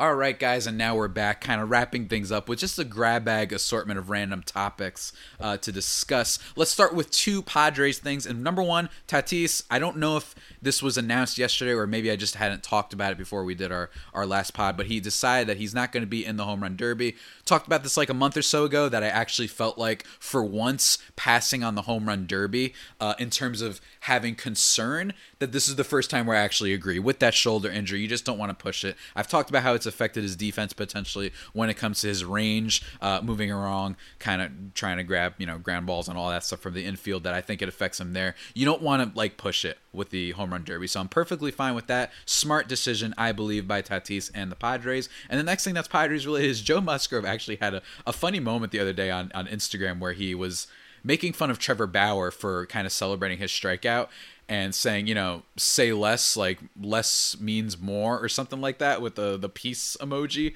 All 0.00 0.14
right, 0.14 0.38
guys, 0.38 0.68
and 0.68 0.78
now 0.78 0.94
we're 0.94 1.08
back, 1.08 1.40
kind 1.40 1.60
of 1.60 1.70
wrapping 1.70 2.06
things 2.06 2.30
up 2.30 2.48
with 2.48 2.60
just 2.60 2.78
a 2.78 2.84
grab 2.84 3.24
bag 3.24 3.52
assortment 3.52 3.98
of 3.98 4.10
random 4.10 4.44
topics 4.44 5.12
uh, 5.40 5.56
to 5.56 5.72
discuss. 5.72 6.38
Let's 6.54 6.70
start 6.70 6.94
with 6.94 7.10
two 7.10 7.42
Padres 7.42 7.98
things. 7.98 8.24
And 8.24 8.44
number 8.44 8.62
one, 8.62 8.90
Tatis. 9.08 9.64
I 9.68 9.80
don't 9.80 9.96
know 9.96 10.16
if 10.16 10.36
this 10.62 10.84
was 10.84 10.96
announced 10.96 11.36
yesterday 11.36 11.72
or 11.72 11.88
maybe 11.88 12.12
I 12.12 12.16
just 12.16 12.36
hadn't 12.36 12.62
talked 12.62 12.92
about 12.92 13.10
it 13.10 13.18
before 13.18 13.42
we 13.42 13.56
did 13.56 13.72
our, 13.72 13.90
our 14.14 14.24
last 14.24 14.54
pod, 14.54 14.76
but 14.76 14.86
he 14.86 15.00
decided 15.00 15.48
that 15.48 15.56
he's 15.56 15.74
not 15.74 15.90
going 15.90 16.04
to 16.04 16.08
be 16.08 16.24
in 16.24 16.36
the 16.36 16.44
home 16.44 16.62
run 16.62 16.76
derby. 16.76 17.16
Talked 17.48 17.66
about 17.66 17.82
this 17.82 17.96
like 17.96 18.10
a 18.10 18.14
month 18.14 18.36
or 18.36 18.42
so 18.42 18.64
ago 18.64 18.90
that 18.90 19.02
I 19.02 19.06
actually 19.06 19.48
felt 19.48 19.78
like 19.78 20.04
for 20.20 20.44
once 20.44 20.98
passing 21.16 21.64
on 21.64 21.76
the 21.76 21.82
home 21.82 22.06
run 22.06 22.26
derby 22.26 22.74
uh, 23.00 23.14
in 23.18 23.30
terms 23.30 23.62
of 23.62 23.80
having 24.00 24.34
concern 24.34 25.14
that 25.38 25.52
this 25.52 25.66
is 25.66 25.76
the 25.76 25.84
first 25.84 26.10
time 26.10 26.26
where 26.26 26.36
I 26.36 26.40
actually 26.40 26.74
agree 26.74 26.98
with 26.98 27.20
that 27.20 27.32
shoulder 27.32 27.70
injury. 27.70 28.00
You 28.00 28.06
just 28.06 28.26
don't 28.26 28.36
want 28.36 28.50
to 28.50 28.54
push 28.54 28.84
it. 28.84 28.96
I've 29.16 29.28
talked 29.28 29.48
about 29.48 29.62
how 29.62 29.72
it's 29.72 29.86
affected 29.86 30.24
his 30.24 30.36
defense 30.36 30.74
potentially 30.74 31.32
when 31.54 31.70
it 31.70 31.78
comes 31.78 32.02
to 32.02 32.08
his 32.08 32.22
range, 32.22 32.82
uh, 33.00 33.22
moving 33.22 33.50
around, 33.50 33.96
kind 34.18 34.42
of 34.42 34.50
trying 34.74 34.98
to 34.98 35.02
grab 35.02 35.32
you 35.38 35.46
know 35.46 35.56
ground 35.56 35.86
balls 35.86 36.06
and 36.06 36.18
all 36.18 36.28
that 36.28 36.44
stuff 36.44 36.60
from 36.60 36.74
the 36.74 36.84
infield. 36.84 37.22
That 37.24 37.32
I 37.32 37.40
think 37.40 37.62
it 37.62 37.68
affects 37.70 37.98
him 37.98 38.12
there. 38.12 38.34
You 38.52 38.66
don't 38.66 38.82
want 38.82 39.10
to 39.10 39.18
like 39.18 39.38
push 39.38 39.64
it 39.64 39.78
with 39.94 40.10
the 40.10 40.32
home 40.32 40.50
run 40.50 40.64
derby, 40.64 40.86
so 40.86 41.00
I'm 41.00 41.08
perfectly 41.08 41.50
fine 41.50 41.74
with 41.74 41.86
that. 41.86 42.12
Smart 42.26 42.68
decision, 42.68 43.14
I 43.16 43.32
believe, 43.32 43.66
by 43.66 43.80
Tatis 43.80 44.30
and 44.34 44.52
the 44.52 44.56
Padres. 44.56 45.08
And 45.30 45.40
the 45.40 45.44
next 45.44 45.64
thing 45.64 45.72
that's 45.72 45.88
Padres 45.88 46.26
related 46.26 46.50
is 46.50 46.60
Joe 46.60 46.82
Musgrove 46.82 47.24
actually 47.24 47.37
had 47.56 47.74
a, 47.74 47.82
a 48.06 48.12
funny 48.12 48.40
moment 48.40 48.72
the 48.72 48.80
other 48.80 48.92
day 48.92 49.10
on 49.10 49.30
on 49.34 49.46
Instagram 49.46 49.98
where 49.98 50.12
he 50.12 50.34
was 50.34 50.66
making 51.04 51.32
fun 51.32 51.50
of 51.50 51.58
Trevor 51.58 51.86
Bauer 51.86 52.30
for 52.30 52.66
kind 52.66 52.86
of 52.86 52.92
celebrating 52.92 53.38
his 53.38 53.50
strikeout 53.50 54.08
and 54.48 54.74
saying, 54.74 55.06
you 55.06 55.14
know, 55.14 55.42
say 55.56 55.92
less, 55.92 56.36
like 56.36 56.58
less 56.80 57.36
means 57.38 57.78
more 57.78 58.18
or 58.18 58.28
something 58.28 58.60
like 58.60 58.78
that 58.78 59.00
with 59.00 59.14
the 59.14 59.36
the 59.36 59.48
peace 59.48 59.96
emoji. 60.00 60.54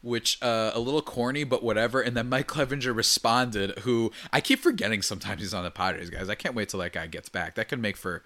Which 0.00 0.40
uh, 0.40 0.70
a 0.74 0.78
little 0.78 1.02
corny, 1.02 1.42
but 1.42 1.60
whatever. 1.60 2.00
And 2.00 2.16
then 2.16 2.28
Mike 2.28 2.46
Clevinger 2.46 2.94
responded, 2.94 3.80
who 3.80 4.12
I 4.32 4.40
keep 4.40 4.60
forgetting 4.60 5.02
sometimes 5.02 5.40
he's 5.40 5.52
on 5.52 5.64
the 5.64 5.72
Padres, 5.72 6.08
guys. 6.08 6.28
I 6.28 6.36
can't 6.36 6.54
wait 6.54 6.68
till 6.68 6.78
that 6.78 6.92
guy 6.92 7.08
gets 7.08 7.28
back. 7.28 7.56
That 7.56 7.68
could 7.68 7.80
make 7.80 7.96
for 7.96 8.22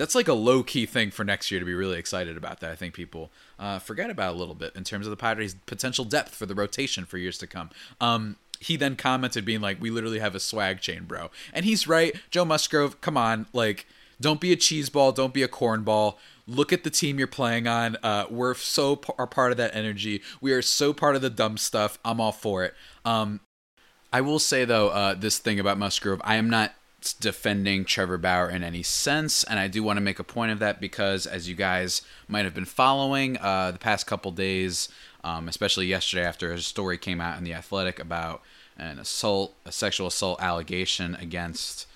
that's 0.00 0.14
like 0.14 0.28
a 0.28 0.34
low 0.34 0.62
key 0.62 0.86
thing 0.86 1.10
for 1.10 1.24
next 1.24 1.50
year 1.50 1.60
to 1.60 1.66
be 1.66 1.74
really 1.74 1.98
excited 1.98 2.38
about. 2.38 2.60
That 2.60 2.70
I 2.70 2.74
think 2.74 2.94
people 2.94 3.30
uh, 3.58 3.78
forget 3.78 4.08
about 4.08 4.34
a 4.34 4.38
little 4.38 4.54
bit 4.54 4.74
in 4.74 4.82
terms 4.82 5.06
of 5.06 5.10
the 5.10 5.16
Padres' 5.16 5.54
potential 5.66 6.06
depth 6.06 6.34
for 6.34 6.46
the 6.46 6.54
rotation 6.54 7.04
for 7.04 7.18
years 7.18 7.36
to 7.36 7.46
come. 7.46 7.68
Um, 8.00 8.36
he 8.60 8.78
then 8.78 8.96
commented, 8.96 9.44
being 9.44 9.60
like, 9.60 9.78
"We 9.78 9.90
literally 9.90 10.18
have 10.18 10.34
a 10.34 10.40
swag 10.40 10.80
chain, 10.80 11.04
bro," 11.04 11.30
and 11.52 11.66
he's 11.66 11.86
right. 11.86 12.16
Joe 12.30 12.46
Musgrove, 12.46 13.02
come 13.02 13.18
on, 13.18 13.44
like 13.52 13.86
don't 14.18 14.40
be 14.40 14.52
a 14.52 14.56
cheeseball. 14.56 15.14
Don't 15.14 15.34
be 15.34 15.42
a 15.42 15.48
cornball. 15.48 16.16
Look 16.46 16.72
at 16.72 16.82
the 16.82 16.90
team 16.90 17.18
you're 17.18 17.28
playing 17.28 17.66
on. 17.66 17.98
Uh, 18.02 18.24
we're 18.30 18.54
so 18.54 18.96
p- 18.96 19.12
are 19.18 19.26
part 19.26 19.50
of 19.50 19.58
that 19.58 19.76
energy. 19.76 20.22
We 20.40 20.52
are 20.52 20.62
so 20.62 20.94
part 20.94 21.14
of 21.14 21.20
the 21.20 21.30
dumb 21.30 21.58
stuff. 21.58 21.98
I'm 22.06 22.20
all 22.20 22.32
for 22.32 22.64
it. 22.64 22.74
Um, 23.04 23.40
I 24.12 24.22
will 24.22 24.38
say 24.38 24.64
though, 24.64 24.88
uh, 24.88 25.14
this 25.14 25.38
thing 25.38 25.60
about 25.60 25.76
Musgrove, 25.76 26.22
I 26.24 26.36
am 26.36 26.48
not 26.48 26.74
defending 27.00 27.84
Trevor 27.84 28.18
Bauer 28.18 28.50
in 28.50 28.62
any 28.62 28.82
sense, 28.82 29.44
and 29.44 29.58
I 29.58 29.68
do 29.68 29.82
want 29.82 29.96
to 29.96 30.02
make 30.02 30.18
a 30.18 30.24
point 30.24 30.52
of 30.52 30.58
that 30.58 30.80
because, 30.80 31.26
as 31.26 31.48
you 31.48 31.54
guys 31.54 32.02
might 32.28 32.44
have 32.44 32.54
been 32.54 32.64
following 32.64 33.38
uh, 33.38 33.70
the 33.70 33.78
past 33.78 34.06
couple 34.06 34.30
days, 34.32 34.88
um, 35.24 35.48
especially 35.48 35.86
yesterday 35.86 36.24
after 36.24 36.52
a 36.52 36.60
story 36.60 36.98
came 36.98 37.20
out 37.20 37.38
in 37.38 37.44
the 37.44 37.54
Athletic 37.54 37.98
about 37.98 38.42
an 38.76 38.98
assault, 38.98 39.54
a 39.64 39.72
sexual 39.72 40.06
assault 40.06 40.42
allegation 40.42 41.14
against 41.16 41.86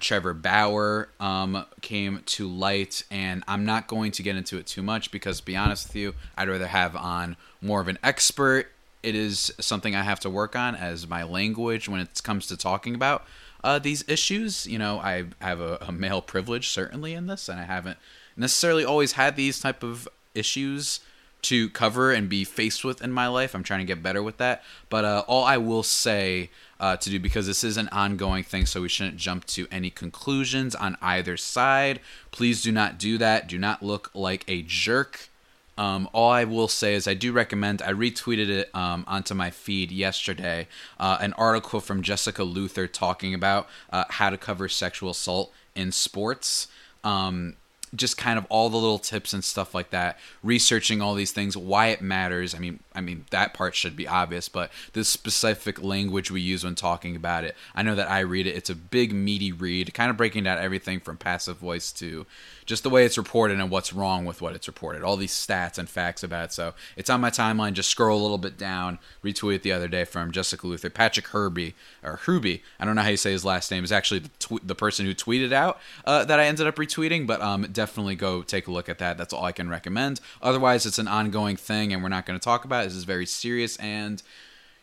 Trevor 0.00 0.34
Bauer 0.34 1.08
um, 1.20 1.66
came 1.80 2.22
to 2.26 2.48
light, 2.48 3.04
and 3.10 3.44
I'm 3.46 3.64
not 3.64 3.86
going 3.86 4.12
to 4.12 4.22
get 4.22 4.36
into 4.36 4.58
it 4.58 4.66
too 4.66 4.82
much 4.82 5.10
because, 5.10 5.40
to 5.40 5.44
be 5.44 5.56
honest 5.56 5.88
with 5.88 5.96
you, 5.96 6.14
I'd 6.36 6.48
rather 6.48 6.66
have 6.66 6.96
on 6.96 7.36
more 7.60 7.80
of 7.80 7.88
an 7.88 7.98
expert. 8.02 8.70
It 9.02 9.14
is 9.14 9.52
something 9.60 9.94
I 9.94 10.02
have 10.02 10.20
to 10.20 10.30
work 10.30 10.56
on 10.56 10.74
as 10.74 11.06
my 11.06 11.22
language 11.22 11.88
when 11.88 12.00
it 12.00 12.22
comes 12.22 12.46
to 12.48 12.56
talking 12.56 12.94
about 12.94 13.24
uh, 13.64 13.80
these 13.80 14.04
issues. 14.06 14.66
You 14.66 14.78
know, 14.78 15.00
I 15.00 15.24
have 15.40 15.60
a, 15.60 15.78
a 15.80 15.90
male 15.90 16.22
privilege 16.22 16.68
certainly 16.68 17.14
in 17.14 17.26
this, 17.26 17.48
and 17.48 17.58
I 17.58 17.64
haven't 17.64 17.98
necessarily 18.36 18.84
always 18.84 19.12
had 19.12 19.34
these 19.34 19.58
type 19.58 19.82
of 19.82 20.08
issues 20.34 21.00
to 21.42 21.68
cover 21.70 22.10
and 22.10 22.28
be 22.28 22.42
faced 22.44 22.84
with 22.84 23.02
in 23.02 23.12
my 23.12 23.26
life. 23.26 23.54
I'm 23.54 23.62
trying 23.62 23.80
to 23.80 23.86
get 23.86 24.02
better 24.02 24.22
with 24.22 24.38
that. 24.38 24.62
But 24.88 25.04
uh, 25.04 25.24
all 25.26 25.44
I 25.44 25.58
will 25.58 25.82
say 25.82 26.50
uh, 26.80 26.96
to 26.96 27.10
do, 27.10 27.20
because 27.20 27.46
this 27.46 27.62
is 27.62 27.76
an 27.76 27.88
ongoing 27.88 28.44
thing, 28.44 28.66
so 28.66 28.82
we 28.82 28.88
shouldn't 28.88 29.18
jump 29.18 29.44
to 29.46 29.66
any 29.70 29.90
conclusions 29.90 30.74
on 30.74 30.96
either 31.02 31.36
side. 31.36 32.00
Please 32.30 32.62
do 32.62 32.72
not 32.72 32.98
do 32.98 33.18
that. 33.18 33.46
Do 33.46 33.58
not 33.58 33.82
look 33.82 34.10
like 34.14 34.44
a 34.48 34.62
jerk. 34.62 35.28
Um, 35.76 36.08
all 36.12 36.30
I 36.30 36.44
will 36.44 36.68
say 36.68 36.94
is 36.94 37.08
I 37.08 37.14
do 37.14 37.32
recommend. 37.32 37.82
I 37.82 37.92
retweeted 37.92 38.48
it 38.48 38.70
um, 38.74 39.04
onto 39.06 39.34
my 39.34 39.50
feed 39.50 39.90
yesterday. 39.90 40.68
Uh, 40.98 41.18
an 41.20 41.32
article 41.34 41.80
from 41.80 42.02
Jessica 42.02 42.44
Luther 42.44 42.86
talking 42.86 43.34
about 43.34 43.68
uh, 43.92 44.04
how 44.08 44.30
to 44.30 44.38
cover 44.38 44.68
sexual 44.68 45.10
assault 45.10 45.52
in 45.74 45.92
sports. 45.92 46.68
Um, 47.02 47.56
just 47.94 48.16
kind 48.16 48.38
of 48.38 48.46
all 48.48 48.68
the 48.68 48.76
little 48.76 48.98
tips 48.98 49.32
and 49.32 49.44
stuff 49.44 49.74
like 49.74 49.90
that 49.90 50.18
researching 50.42 51.00
all 51.00 51.14
these 51.14 51.32
things 51.32 51.56
why 51.56 51.88
it 51.88 52.00
matters 52.00 52.54
i 52.54 52.58
mean 52.58 52.80
i 52.94 53.00
mean 53.00 53.24
that 53.30 53.54
part 53.54 53.74
should 53.74 53.96
be 53.96 54.08
obvious 54.08 54.48
but 54.48 54.70
the 54.92 55.04
specific 55.04 55.82
language 55.82 56.30
we 56.30 56.40
use 56.40 56.64
when 56.64 56.74
talking 56.74 57.16
about 57.16 57.44
it 57.44 57.54
i 57.74 57.82
know 57.82 57.94
that 57.94 58.10
i 58.10 58.20
read 58.20 58.46
it 58.46 58.56
it's 58.56 58.70
a 58.70 58.74
big 58.74 59.12
meaty 59.12 59.52
read 59.52 59.92
kind 59.94 60.10
of 60.10 60.16
breaking 60.16 60.44
down 60.44 60.58
everything 60.58 61.00
from 61.00 61.16
passive 61.16 61.56
voice 61.56 61.92
to 61.92 62.26
just 62.66 62.82
the 62.82 62.90
way 62.90 63.04
it's 63.04 63.18
reported 63.18 63.60
and 63.60 63.70
what's 63.70 63.92
wrong 63.92 64.24
with 64.24 64.40
what 64.40 64.54
it's 64.54 64.66
reported. 64.66 65.02
All 65.02 65.16
these 65.16 65.32
stats 65.32 65.78
and 65.78 65.88
facts 65.88 66.22
about 66.22 66.46
it. 66.46 66.52
So 66.52 66.74
it's 66.96 67.10
on 67.10 67.20
my 67.20 67.30
timeline. 67.30 67.74
Just 67.74 67.90
scroll 67.90 68.20
a 68.20 68.22
little 68.22 68.38
bit 68.38 68.56
down. 68.56 68.98
Retweet 69.22 69.56
it 69.56 69.62
the 69.62 69.72
other 69.72 69.88
day 69.88 70.04
from 70.04 70.32
Jessica 70.32 70.66
Luther. 70.66 70.90
Patrick 70.90 71.28
Herbie 71.28 71.74
or 72.02 72.16
Herbie. 72.16 72.62
I 72.80 72.84
don't 72.84 72.94
know 72.94 73.02
how 73.02 73.08
you 73.08 73.16
say 73.16 73.32
his 73.32 73.44
last 73.44 73.70
name. 73.70 73.84
Is 73.84 73.92
actually 73.92 74.20
the, 74.20 74.30
tw- 74.38 74.66
the 74.66 74.74
person 74.74 75.04
who 75.04 75.14
tweeted 75.14 75.52
out 75.52 75.78
uh, 76.06 76.24
that 76.24 76.40
I 76.40 76.46
ended 76.46 76.66
up 76.66 76.76
retweeting. 76.76 77.26
But 77.26 77.40
um, 77.42 77.62
definitely 77.62 77.83
go 78.16 78.42
take 78.42 78.66
a 78.66 78.70
look 78.72 78.88
at 78.88 78.98
that. 78.98 79.18
That's 79.18 79.32
all 79.32 79.44
I 79.44 79.52
can 79.52 79.68
recommend. 79.68 80.20
Otherwise, 80.42 80.86
it's 80.86 80.98
an 80.98 81.08
ongoing 81.08 81.56
thing, 81.56 81.92
and 81.92 82.02
we're 82.02 82.08
not 82.08 82.26
going 82.26 82.38
to 82.38 82.44
talk 82.44 82.64
about 82.64 82.82
it. 82.82 82.88
This 82.88 82.96
is 82.96 83.04
very 83.04 83.26
serious, 83.26 83.76
and 83.76 84.22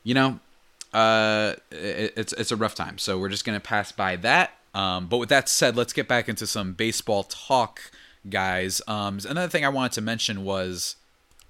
you 0.04 0.14
know, 0.14 0.40
uh, 0.94 1.56
it, 1.72 2.14
it's 2.18 2.34
it's 2.34 2.52
a 2.52 2.56
rough 2.56 2.76
time. 2.76 2.98
So 2.98 3.18
we're 3.20 3.30
just 3.30 3.46
going 3.46 3.60
to 3.60 3.64
pass 3.66 3.92
by 3.92 4.16
that 4.18 4.52
um, 4.74 5.08
but 5.08 5.18
with 5.18 5.30
that 5.30 5.50
said, 5.50 5.76
let's 5.76 5.94
get 5.94 6.08
back 6.08 6.30
into 6.30 6.48
some 6.48 6.74
baseball 6.74 7.24
talk, 7.24 7.82
guys. 8.30 8.82
Um, 8.88 9.20
another 9.28 9.50
thing 9.50 9.66
I 9.66 9.70
wanted 9.70 9.92
to 9.94 10.02
mention 10.02 10.44
was 10.44 10.96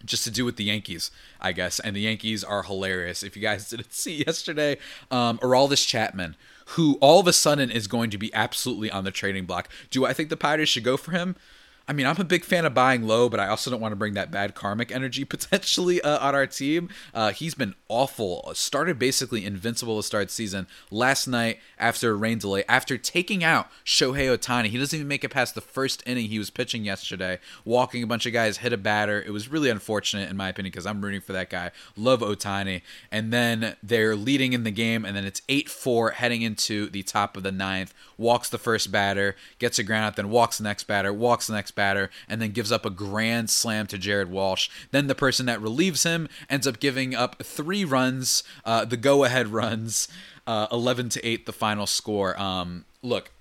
just 0.05 0.23
to 0.23 0.31
do 0.31 0.45
with 0.45 0.55
the 0.55 0.65
Yankees, 0.65 1.11
I 1.39 1.51
guess. 1.51 1.79
And 1.79 1.95
the 1.95 2.01
Yankees 2.01 2.43
are 2.43 2.63
hilarious. 2.63 3.23
If 3.23 3.35
you 3.35 3.41
guys 3.41 3.69
didn't 3.69 3.93
see 3.93 4.23
yesterday, 4.25 4.77
um, 5.09 5.37
Aroldis 5.39 5.85
Chapman, 5.87 6.35
who 6.67 6.97
all 7.01 7.19
of 7.19 7.27
a 7.27 7.33
sudden 7.33 7.71
is 7.71 7.87
going 7.87 8.09
to 8.11 8.17
be 8.17 8.33
absolutely 8.33 8.89
on 8.91 9.03
the 9.03 9.11
trading 9.11 9.45
block. 9.45 9.69
Do 9.89 10.05
I 10.05 10.13
think 10.13 10.29
the 10.29 10.37
Pirates 10.37 10.71
should 10.71 10.83
go 10.83 10.97
for 10.97 11.11
him? 11.11 11.35
I 11.91 11.93
mean, 11.93 12.07
I'm 12.07 12.21
a 12.21 12.23
big 12.23 12.45
fan 12.45 12.63
of 12.63 12.73
buying 12.73 13.05
low, 13.05 13.27
but 13.27 13.41
I 13.41 13.49
also 13.49 13.69
don't 13.69 13.81
want 13.81 13.91
to 13.91 13.97
bring 13.97 14.13
that 14.13 14.31
bad 14.31 14.55
karmic 14.55 14.91
energy 14.95 15.25
potentially 15.25 16.01
uh, 16.01 16.25
on 16.25 16.33
our 16.33 16.47
team. 16.47 16.87
Uh, 17.13 17.33
he's 17.33 17.53
been 17.53 17.75
awful. 17.89 18.49
Started 18.53 18.97
basically 18.97 19.43
invincible 19.43 19.97
to 19.97 20.03
start 20.03 20.31
season. 20.31 20.67
Last 20.89 21.27
night, 21.27 21.59
after 21.77 22.11
a 22.11 22.13
rain 22.13 22.37
delay, 22.37 22.63
after 22.69 22.97
taking 22.97 23.43
out 23.43 23.67
Shohei 23.83 24.33
Otani, 24.33 24.67
he 24.67 24.77
doesn't 24.77 24.97
even 24.97 25.09
make 25.09 25.25
it 25.25 25.31
past 25.31 25.53
the 25.53 25.59
first 25.59 26.01
inning 26.05 26.29
he 26.29 26.39
was 26.39 26.49
pitching 26.49 26.85
yesterday, 26.85 27.39
walking 27.65 28.03
a 28.03 28.07
bunch 28.07 28.25
of 28.25 28.31
guys, 28.31 28.59
hit 28.59 28.71
a 28.71 28.77
batter. 28.77 29.21
It 29.21 29.31
was 29.31 29.49
really 29.49 29.69
unfortunate, 29.69 30.29
in 30.29 30.37
my 30.37 30.47
opinion, 30.47 30.71
because 30.71 30.85
I'm 30.85 31.01
rooting 31.01 31.19
for 31.19 31.33
that 31.33 31.49
guy. 31.49 31.71
Love 31.97 32.21
Otani. 32.21 32.83
And 33.11 33.33
then 33.33 33.75
they're 33.83 34.15
leading 34.15 34.53
in 34.53 34.63
the 34.63 34.71
game, 34.71 35.03
and 35.03 35.13
then 35.13 35.25
it's 35.25 35.41
8 35.49 35.67
4 35.67 36.11
heading 36.11 36.41
into 36.41 36.89
the 36.89 37.03
top 37.03 37.35
of 37.35 37.43
the 37.43 37.51
ninth. 37.51 37.93
Walks 38.17 38.47
the 38.47 38.57
first 38.57 38.93
batter, 38.93 39.35
gets 39.59 39.77
a 39.77 39.83
ground 39.83 40.05
out, 40.05 40.15
then 40.15 40.29
walks 40.29 40.57
the 40.57 40.63
next 40.63 40.85
batter, 40.85 41.11
walks 41.11 41.47
the 41.47 41.53
next 41.53 41.71
batter 41.71 41.80
batter 41.81 42.11
and 42.29 42.39
then 42.39 42.51
gives 42.51 42.71
up 42.71 42.85
a 42.85 42.91
grand 42.91 43.49
slam 43.49 43.87
to 43.87 43.97
Jared 43.97 44.29
Walsh. 44.29 44.69
Then 44.91 45.07
the 45.07 45.15
person 45.15 45.47
that 45.47 45.59
relieves 45.59 46.03
him 46.03 46.29
ends 46.47 46.67
up 46.67 46.79
giving 46.79 47.15
up 47.15 47.41
three 47.41 47.83
runs, 47.83 48.43
uh, 48.63 48.85
the 48.85 48.97
go 48.97 49.23
ahead 49.23 49.47
runs, 49.47 50.07
uh, 50.45 50.67
11 50.71 51.09
to 51.09 51.25
8, 51.25 51.47
the 51.47 51.51
final 51.51 51.87
score. 51.87 52.39
Um, 52.39 52.85
look, 53.01 53.31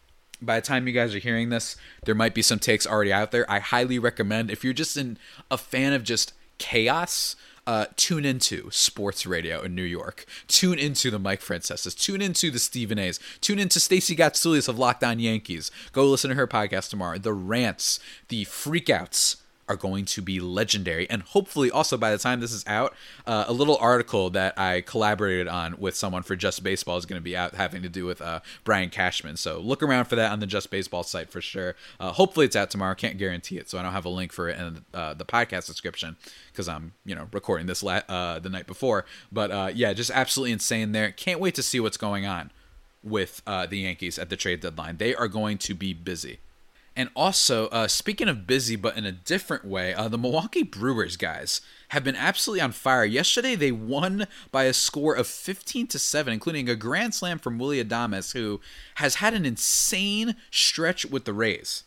by 0.40 0.58
the 0.58 0.66
time 0.66 0.86
you 0.86 0.94
guys 0.94 1.14
are 1.14 1.18
hearing 1.18 1.50
this, 1.50 1.76
there 2.06 2.14
might 2.14 2.32
be 2.32 2.40
some 2.40 2.58
takes 2.58 2.86
already 2.86 3.12
out 3.12 3.30
there. 3.30 3.44
I 3.50 3.58
highly 3.58 3.98
recommend 3.98 4.50
if 4.50 4.64
you're 4.64 4.72
just 4.72 4.96
in 4.96 5.18
a 5.50 5.58
fan 5.58 5.92
of 5.92 6.02
just 6.02 6.32
chaos, 6.56 7.36
uh, 7.66 7.86
tune 7.96 8.24
into 8.24 8.70
sports 8.70 9.26
radio 9.26 9.62
in 9.62 9.74
New 9.74 9.82
York. 9.82 10.26
Tune 10.48 10.78
into 10.78 11.10
the 11.10 11.18
Mike 11.18 11.40
Francesas. 11.40 11.94
Tune 11.94 12.22
into 12.22 12.50
the 12.50 12.58
Stephen 12.58 12.98
A's. 12.98 13.20
Tune 13.40 13.58
into 13.58 13.80
Stacey 13.80 14.16
Gotsulias 14.16 14.68
of 14.68 14.78
Locked 14.78 15.04
On 15.04 15.18
Yankees. 15.18 15.70
Go 15.92 16.06
listen 16.06 16.30
to 16.30 16.36
her 16.36 16.46
podcast 16.46 16.90
tomorrow. 16.90 17.18
The 17.18 17.32
rants, 17.32 18.00
the 18.28 18.44
freakouts 18.46 19.36
are 19.70 19.76
going 19.76 20.04
to 20.04 20.20
be 20.20 20.40
legendary. 20.40 21.08
And 21.08 21.22
hopefully, 21.22 21.70
also 21.70 21.96
by 21.96 22.10
the 22.10 22.18
time 22.18 22.40
this 22.40 22.52
is 22.52 22.66
out, 22.66 22.92
uh, 23.24 23.44
a 23.46 23.52
little 23.52 23.76
article 23.76 24.28
that 24.30 24.58
I 24.58 24.80
collaborated 24.80 25.46
on 25.46 25.76
with 25.78 25.94
someone 25.94 26.24
for 26.24 26.34
Just 26.34 26.64
Baseball 26.64 26.96
is 26.96 27.06
going 27.06 27.20
to 27.20 27.24
be 27.24 27.36
out 27.36 27.54
having 27.54 27.80
to 27.82 27.88
do 27.88 28.04
with 28.04 28.20
uh, 28.20 28.40
Brian 28.64 28.90
Cashman. 28.90 29.36
So 29.36 29.60
look 29.60 29.80
around 29.80 30.06
for 30.06 30.16
that 30.16 30.32
on 30.32 30.40
the 30.40 30.46
Just 30.48 30.72
Baseball 30.72 31.04
site 31.04 31.30
for 31.30 31.40
sure. 31.40 31.76
Uh, 32.00 32.10
hopefully, 32.10 32.46
it's 32.46 32.56
out 32.56 32.68
tomorrow. 32.68 32.96
Can't 32.96 33.16
guarantee 33.16 33.58
it, 33.58 33.70
so 33.70 33.78
I 33.78 33.82
don't 33.82 33.92
have 33.92 34.04
a 34.04 34.10
link 34.10 34.32
for 34.32 34.48
it 34.48 34.58
in 34.58 34.84
uh, 34.92 35.14
the 35.14 35.24
podcast 35.24 35.68
description 35.68 36.16
because 36.50 36.68
I'm 36.68 36.92
you 37.04 37.14
know 37.14 37.28
recording 37.32 37.68
this 37.68 37.84
la- 37.84 38.02
uh, 38.08 38.40
the 38.40 38.50
night 38.50 38.66
before. 38.66 39.04
But 39.30 39.52
uh, 39.52 39.70
yeah, 39.72 39.92
just 39.92 40.10
absolutely 40.10 40.50
insane 40.50 40.90
there. 40.90 41.12
Can't 41.12 41.38
wait 41.38 41.54
to 41.54 41.62
see 41.62 41.78
what's 41.78 41.96
going 41.96 42.26
on 42.26 42.50
with 43.04 43.40
the 43.44 43.68
Yankees 43.76 44.18
at 44.18 44.30
the 44.30 44.36
trade 44.36 44.60
deadline. 44.60 44.96
They 44.96 45.14
are 45.14 45.28
going 45.28 45.58
to 45.58 45.74
be 45.74 45.94
busy. 45.94 46.40
And 46.96 47.08
also, 47.14 47.68
uh, 47.68 47.88
speaking 47.88 48.28
of 48.28 48.46
busy, 48.46 48.76
but 48.76 48.96
in 48.96 49.06
a 49.06 49.12
different 49.12 49.64
way, 49.64 49.94
uh, 49.94 50.08
the 50.08 50.18
Milwaukee 50.18 50.64
Brewers 50.64 51.16
guys 51.16 51.60
have 51.90 52.02
been 52.02 52.16
absolutely 52.16 52.60
on 52.60 52.72
fire. 52.72 53.04
Yesterday, 53.04 53.54
they 53.54 53.72
won 53.72 54.26
by 54.50 54.64
a 54.64 54.72
score 54.72 55.14
of 55.14 55.26
15 55.26 55.86
to 55.88 55.98
seven, 55.98 56.32
including 56.32 56.68
a 56.68 56.74
grand 56.74 57.14
slam 57.14 57.38
from 57.38 57.58
Willy 57.58 57.82
Adames, 57.82 58.32
who 58.32 58.60
has 58.96 59.16
had 59.16 59.34
an 59.34 59.46
insane 59.46 60.34
stretch 60.50 61.06
with 61.06 61.24
the 61.24 61.32
Rays. 61.32 61.84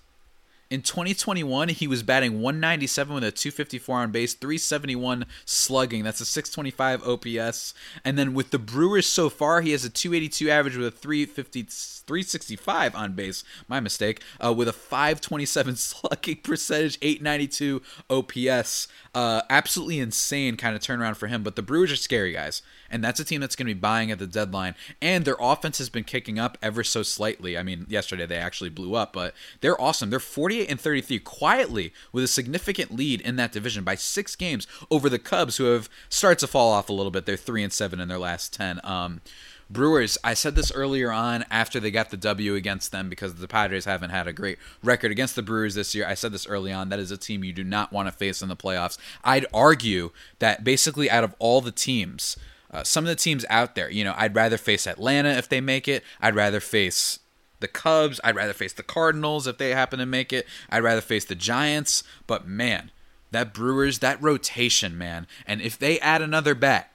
In 0.73 0.81
2021, 0.81 1.69
he 1.69 1.85
was 1.85 2.01
batting 2.01 2.41
197 2.41 3.13
with 3.13 3.23
a 3.23 3.29
254 3.29 3.99
on 3.99 4.11
base, 4.11 4.33
371 4.33 5.27
slugging. 5.45 6.03
That's 6.03 6.19
a 6.19 6.25
625 6.25 7.07
OPS. 7.07 7.75
And 8.03 8.17
then 8.17 8.33
with 8.33 8.49
the 8.49 8.57
Brewers 8.57 9.05
so 9.05 9.29
far, 9.29 9.61
he 9.61 9.69
has 9.73 9.85
a 9.85 9.89
282 9.91 10.49
average 10.49 10.75
with 10.75 10.87
a 10.87 10.89
350, 10.89 11.61
365 11.61 12.95
on 12.95 13.13
base. 13.13 13.43
My 13.67 13.79
mistake. 13.79 14.23
Uh, 14.43 14.51
with 14.51 14.67
a 14.67 14.73
527 14.73 15.75
slugging 15.75 16.37
percentage, 16.37 16.97
892 17.03 17.83
OPS. 18.09 18.87
Uh, 19.13 19.43
absolutely 19.51 19.99
insane 19.99 20.57
kind 20.57 20.75
of 20.75 20.81
turnaround 20.81 21.17
for 21.17 21.27
him. 21.27 21.43
But 21.43 21.55
the 21.55 21.61
Brewers 21.61 21.91
are 21.91 21.97
scary, 21.97 22.31
guys. 22.31 22.63
And 22.89 23.03
that's 23.03 23.19
a 23.19 23.23
team 23.23 23.41
that's 23.41 23.55
going 23.55 23.67
to 23.67 23.75
be 23.75 23.79
buying 23.79 24.09
at 24.09 24.17
the 24.17 24.25
deadline. 24.25 24.73
And 25.03 25.23
their 25.23 25.37
offense 25.39 25.77
has 25.77 25.89
been 25.89 26.03
kicking 26.03 26.39
up 26.39 26.57
ever 26.63 26.83
so 26.83 27.03
slightly. 27.03 27.59
I 27.59 27.63
mean, 27.63 27.85
yesterday 27.87 28.25
they 28.25 28.37
actually 28.37 28.71
blew 28.71 28.95
up, 28.95 29.13
but 29.13 29.35
they're 29.61 29.79
awesome. 29.79 30.09
They're 30.09 30.19
48 30.19 30.62
and 30.67 30.79
33 30.79 31.19
quietly 31.19 31.93
with 32.11 32.23
a 32.23 32.27
significant 32.27 32.93
lead 32.93 33.21
in 33.21 33.35
that 33.37 33.51
division 33.51 33.83
by 33.83 33.95
six 33.95 34.35
games 34.35 34.67
over 34.89 35.09
the 35.09 35.19
Cubs, 35.19 35.57
who 35.57 35.65
have 35.65 35.89
started 36.09 36.39
to 36.39 36.47
fall 36.47 36.71
off 36.71 36.89
a 36.89 36.93
little 36.93 37.11
bit. 37.11 37.25
They're 37.25 37.37
3 37.37 37.63
and 37.63 37.73
7 37.73 37.99
in 37.99 38.07
their 38.07 38.17
last 38.17 38.53
10. 38.53 38.79
Um, 38.83 39.21
Brewers, 39.69 40.17
I 40.23 40.33
said 40.33 40.55
this 40.55 40.71
earlier 40.71 41.11
on 41.11 41.45
after 41.49 41.79
they 41.79 41.89
got 41.91 42.11
the 42.11 42.17
W 42.17 42.55
against 42.55 42.91
them 42.91 43.09
because 43.09 43.35
the 43.35 43.47
Padres 43.47 43.85
haven't 43.85 44.11
had 44.11 44.27
a 44.27 44.33
great 44.33 44.59
record 44.83 45.11
against 45.11 45.35
the 45.35 45.41
Brewers 45.41 45.75
this 45.75 45.95
year. 45.95 46.07
I 46.07 46.13
said 46.13 46.31
this 46.31 46.47
early 46.47 46.71
on. 46.71 46.89
That 46.89 46.99
is 46.99 47.11
a 47.11 47.17
team 47.17 47.43
you 47.43 47.53
do 47.53 47.63
not 47.63 47.91
want 47.91 48.07
to 48.07 48.11
face 48.11 48.41
in 48.41 48.49
the 48.49 48.55
playoffs. 48.55 48.97
I'd 49.23 49.45
argue 49.53 50.11
that 50.39 50.63
basically 50.63 51.09
out 51.09 51.23
of 51.23 51.35
all 51.39 51.61
the 51.61 51.71
teams, 51.71 52.37
uh, 52.71 52.83
some 52.83 53.03
of 53.03 53.09
the 53.09 53.15
teams 53.15 53.45
out 53.49 53.75
there, 53.75 53.89
you 53.89 54.03
know, 54.03 54.13
I'd 54.17 54.35
rather 54.35 54.57
face 54.57 54.85
Atlanta 54.85 55.29
if 55.29 55.49
they 55.49 55.61
make 55.61 55.87
it. 55.87 56.03
I'd 56.21 56.35
rather 56.35 56.59
face 56.59 57.19
the 57.63 57.67
Cubs. 57.67 58.19
I'd 58.23 58.35
rather 58.35 58.53
face 58.53 58.73
the 58.73 58.83
Cardinals 58.83 59.47
if 59.47 59.57
they 59.57 59.71
happen 59.71 59.97
to 59.97 60.05
make 60.05 60.31
it. 60.31 60.45
I'd 60.69 60.83
rather 60.83 61.01
face 61.01 61.25
the 61.25 61.33
Giants. 61.33 62.03
But 62.27 62.47
man, 62.47 62.91
that 63.31 63.53
Brewers, 63.53 63.97
that 63.99 64.21
rotation, 64.21 64.95
man. 64.95 65.25
And 65.47 65.61
if 65.61 65.79
they 65.79 65.99
add 65.99 66.21
another 66.21 66.53
bat, 66.53 66.91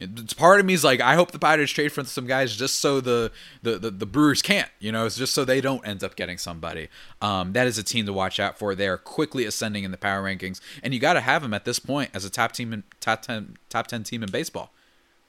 it's 0.00 0.32
part 0.32 0.60
of 0.60 0.66
me 0.66 0.74
is 0.74 0.84
like, 0.84 1.00
I 1.00 1.14
hope 1.16 1.32
the 1.32 1.40
Pirates 1.40 1.72
trade 1.72 1.90
for 1.90 2.04
some 2.04 2.28
guys 2.28 2.54
just 2.56 2.78
so 2.78 3.00
the 3.00 3.32
the, 3.62 3.78
the, 3.78 3.90
the 3.90 4.06
Brewers 4.06 4.42
can't, 4.42 4.70
you 4.78 4.92
know, 4.92 5.06
it's 5.06 5.16
just 5.16 5.34
so 5.34 5.44
they 5.44 5.60
don't 5.60 5.84
end 5.84 6.04
up 6.04 6.14
getting 6.14 6.38
somebody. 6.38 6.88
Um, 7.20 7.52
that 7.54 7.66
is 7.66 7.78
a 7.78 7.82
team 7.82 8.06
to 8.06 8.12
watch 8.12 8.38
out 8.38 8.60
for. 8.60 8.76
They 8.76 8.86
are 8.86 8.96
quickly 8.96 9.44
ascending 9.44 9.82
in 9.82 9.90
the 9.90 9.96
power 9.96 10.22
rankings, 10.22 10.60
and 10.84 10.94
you 10.94 11.00
got 11.00 11.14
to 11.14 11.20
have 11.20 11.42
them 11.42 11.52
at 11.52 11.64
this 11.64 11.80
point 11.80 12.10
as 12.14 12.24
a 12.24 12.30
top 12.30 12.52
team 12.52 12.72
in 12.72 12.84
top 13.00 13.22
ten 13.22 13.56
top 13.68 13.88
ten 13.88 14.04
team 14.04 14.22
in 14.22 14.30
baseball. 14.30 14.72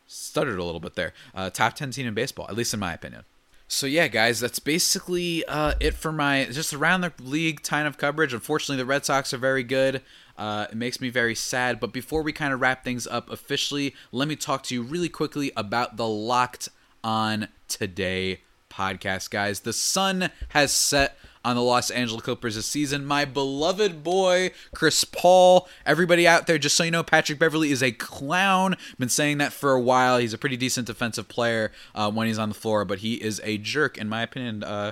Stuttered 0.05 0.59
a 0.59 0.63
little 0.63 0.79
bit 0.79 0.93
there. 0.93 1.13
Uh, 1.33 1.49
top 1.49 1.73
ten 1.73 1.89
team 1.89 2.05
in 2.05 2.13
baseball, 2.13 2.45
at 2.47 2.55
least 2.55 2.71
in 2.71 2.79
my 2.79 2.93
opinion. 2.93 3.23
So 3.71 3.85
yeah, 3.85 4.07
guys, 4.07 4.39
that's 4.39 4.57
basically 4.57 5.45
uh, 5.45 5.75
it 5.79 5.93
for 5.93 6.11
my 6.11 6.45
just 6.45 6.73
around 6.73 7.01
the 7.01 7.13
league 7.21 7.61
kind 7.61 7.87
of 7.87 7.99
coverage. 7.99 8.33
Unfortunately, 8.33 8.77
the 8.77 8.85
Red 8.85 9.05
Sox 9.05 9.31
are 9.31 9.37
very 9.37 9.63
good. 9.63 10.01
Uh, 10.35 10.65
it 10.71 10.75
makes 10.75 10.99
me 10.99 11.09
very 11.09 11.35
sad. 11.35 11.79
But 11.79 11.93
before 11.93 12.23
we 12.23 12.33
kind 12.33 12.51
of 12.51 12.61
wrap 12.61 12.83
things 12.83 13.05
up 13.05 13.29
officially, 13.29 13.93
let 14.11 14.27
me 14.27 14.35
talk 14.35 14.63
to 14.63 14.73
you 14.73 14.81
really 14.81 15.07
quickly 15.07 15.51
about 15.55 15.97
the 15.97 16.07
Locked 16.07 16.69
On 17.03 17.47
Today 17.67 18.41
podcast, 18.71 19.29
guys. 19.29 19.59
The 19.59 19.73
sun 19.73 20.31
has 20.49 20.71
set 20.71 21.15
on 21.43 21.55
the 21.55 21.61
Los 21.61 21.89
Angeles 21.89 22.23
Clippers 22.23 22.55
this 22.55 22.65
season. 22.65 23.05
My 23.05 23.25
beloved 23.25 24.03
boy, 24.03 24.51
Chris 24.73 25.03
Paul. 25.03 25.67
Everybody 25.85 26.27
out 26.27 26.47
there, 26.47 26.57
just 26.57 26.75
so 26.75 26.83
you 26.83 26.91
know, 26.91 27.03
Patrick 27.03 27.39
Beverley 27.39 27.71
is 27.71 27.81
a 27.81 27.91
clown. 27.91 28.75
Been 28.97 29.09
saying 29.09 29.37
that 29.37 29.53
for 29.53 29.71
a 29.71 29.81
while. 29.81 30.17
He's 30.17 30.33
a 30.33 30.37
pretty 30.37 30.57
decent 30.57 30.87
defensive 30.87 31.27
player 31.27 31.71
uh, 31.95 32.11
when 32.11 32.27
he's 32.27 32.39
on 32.39 32.49
the 32.49 32.55
floor, 32.55 32.85
but 32.85 32.99
he 32.99 33.15
is 33.15 33.39
a 33.43 33.57
jerk, 33.57 33.97
in 33.97 34.09
my 34.09 34.21
opinion. 34.21 34.63
Uh, 34.63 34.91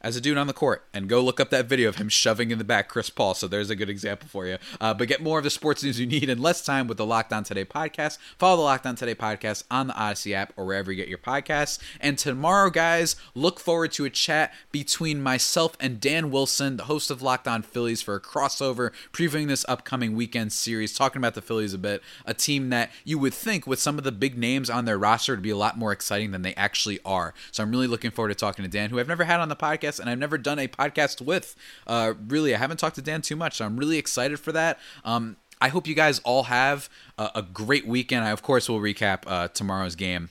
as 0.00 0.16
a 0.16 0.20
dude 0.20 0.38
on 0.38 0.46
the 0.46 0.52
court 0.52 0.84
and 0.92 1.08
go 1.08 1.20
look 1.20 1.40
up 1.40 1.50
that 1.50 1.66
video 1.66 1.88
of 1.88 1.96
him 1.96 2.08
shoving 2.08 2.50
in 2.50 2.58
the 2.58 2.64
back 2.64 2.88
Chris 2.88 3.10
Paul. 3.10 3.34
So 3.34 3.48
there's 3.48 3.70
a 3.70 3.76
good 3.76 3.90
example 3.90 4.28
for 4.28 4.46
you. 4.46 4.58
Uh, 4.80 4.94
but 4.94 5.08
get 5.08 5.22
more 5.22 5.38
of 5.38 5.44
the 5.44 5.50
sports 5.50 5.82
news 5.82 5.98
you 5.98 6.06
need 6.06 6.28
in 6.28 6.40
less 6.40 6.64
time 6.64 6.86
with 6.86 6.98
the 6.98 7.06
Locked 7.06 7.32
On 7.32 7.44
Today 7.44 7.64
podcast. 7.64 8.18
Follow 8.38 8.56
the 8.56 8.62
Locked 8.62 8.86
On 8.86 8.96
Today 8.96 9.14
podcast 9.14 9.64
on 9.70 9.88
the 9.88 9.96
Odyssey 9.96 10.34
app 10.34 10.52
or 10.56 10.64
wherever 10.66 10.92
you 10.92 10.96
get 10.96 11.08
your 11.08 11.18
podcasts. 11.18 11.78
And 12.00 12.18
tomorrow, 12.18 12.70
guys, 12.70 13.16
look 13.34 13.60
forward 13.60 13.92
to 13.92 14.04
a 14.04 14.10
chat 14.10 14.52
between 14.70 15.22
myself 15.22 15.76
and 15.80 16.00
Dan 16.00 16.30
Wilson, 16.30 16.76
the 16.76 16.84
host 16.84 17.10
of 17.10 17.22
Locked 17.22 17.48
On 17.48 17.62
Phillies, 17.62 18.02
for 18.02 18.14
a 18.14 18.20
crossover 18.20 18.90
previewing 19.12 19.48
this 19.48 19.64
upcoming 19.68 20.14
weekend 20.14 20.52
series, 20.52 20.94
talking 20.94 21.20
about 21.20 21.34
the 21.34 21.42
Phillies 21.42 21.74
a 21.74 21.78
bit. 21.78 22.02
A 22.24 22.34
team 22.34 22.70
that 22.70 22.90
you 23.04 23.18
would 23.18 23.34
think, 23.34 23.66
with 23.66 23.80
some 23.80 23.98
of 23.98 24.04
the 24.04 24.12
big 24.12 24.36
names 24.36 24.70
on 24.70 24.84
their 24.84 24.98
roster, 24.98 25.36
to 25.36 25.42
be 25.42 25.50
a 25.50 25.56
lot 25.56 25.78
more 25.78 25.92
exciting 25.92 26.30
than 26.30 26.42
they 26.42 26.54
actually 26.54 27.00
are. 27.04 27.34
So 27.50 27.62
I'm 27.62 27.70
really 27.70 27.86
looking 27.86 28.10
forward 28.10 28.28
to 28.28 28.34
talking 28.34 28.64
to 28.64 28.70
Dan, 28.70 28.90
who 28.90 28.98
I've 28.98 29.08
never 29.08 29.24
had 29.24 29.40
on 29.40 29.48
the 29.48 29.56
podcast 29.56 29.87
podcast, 29.88 30.00
and 30.00 30.10
I've 30.10 30.18
never 30.18 30.38
done 30.38 30.58
a 30.58 30.68
podcast 30.68 31.20
with. 31.20 31.56
Uh, 31.86 32.14
really, 32.28 32.54
I 32.54 32.58
haven't 32.58 32.78
talked 32.78 32.96
to 32.96 33.02
Dan 33.02 33.22
too 33.22 33.36
much, 33.36 33.56
so 33.56 33.64
I'm 33.64 33.76
really 33.76 33.98
excited 33.98 34.38
for 34.38 34.52
that. 34.52 34.78
Um, 35.04 35.36
I 35.60 35.68
hope 35.68 35.86
you 35.86 35.94
guys 35.94 36.20
all 36.20 36.44
have 36.44 36.88
a, 37.16 37.30
a 37.36 37.42
great 37.42 37.86
weekend. 37.86 38.24
I, 38.24 38.30
of 38.30 38.42
course, 38.42 38.68
will 38.68 38.80
recap 38.80 39.22
uh, 39.26 39.48
tomorrow's 39.48 39.94
game. 39.94 40.30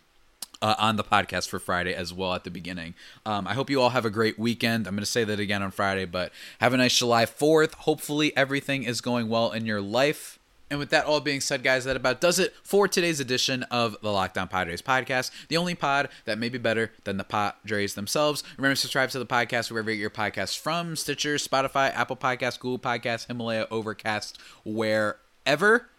Uh, 0.60 0.74
on 0.80 0.96
the 0.96 1.04
podcast 1.04 1.48
for 1.50 1.60
Friday 1.60 1.93
as 1.93 2.12
well 2.12 2.34
at 2.34 2.43
the 2.43 2.50
beginning. 2.50 2.96
Um, 3.28 3.46
I 3.46 3.54
hope 3.54 3.70
you 3.70 3.80
all 3.80 3.91
have 3.91 4.06
a 4.06 4.10
great 4.10 4.39
weekend. 4.39 4.88
I'm 4.88 4.96
going 4.96 5.04
to 5.04 5.06
say 5.06 5.24
that 5.24 5.39
again 5.39 5.62
on 5.62 5.70
Friday, 5.70 6.06
but 6.06 6.32
have 6.60 6.74
a 6.74 6.78
nice 6.78 6.98
July 6.98 7.28
4th. 7.28 7.76
Hopefully, 7.76 8.36
everything 8.36 8.82
is 8.82 9.00
going 9.00 9.30
well 9.30 9.52
in 9.52 9.67
your 9.67 9.82
life. 9.82 10.37
And 10.69 10.80
with 10.80 10.89
that 10.89 11.06
all 11.06 11.21
being 11.21 11.39
said, 11.41 11.63
guys, 11.63 11.86
that 11.86 11.95
about 11.95 12.19
does 12.21 12.39
it 12.39 12.53
for 12.63 12.88
today's 12.88 13.19
edition 13.19 13.63
of 13.63 13.95
the 14.01 14.12
Locked 14.12 14.38
On 14.38 14.47
Padres 14.47 14.82
podcast, 14.82 15.32
the 15.47 15.58
only 15.58 15.75
pod 15.75 16.10
that 16.25 16.38
may 16.38 16.49
be 16.49 16.58
better 16.58 16.91
than 17.06 17.17
the 17.17 17.23
Padres 17.23 17.93
themselves. 17.93 18.43
Remember 18.58 18.75
to 18.75 18.82
subscribe 18.82 19.10
to 19.12 19.19
the 19.19 19.25
podcast 19.25 19.71
wherever 19.71 19.89
you 19.89 19.97
get 19.97 20.01
your 20.01 20.10
podcasts 20.10 20.58
from 20.58 20.95
Stitcher, 20.95 21.36
Spotify, 21.36 21.93
Apple 21.93 22.17
Podcasts, 22.17 22.60
Google 22.60 22.80
Podcasts, 22.80 23.27
Himalaya, 23.27 23.67
Overcast, 23.71 24.38
wherever. 24.65 25.89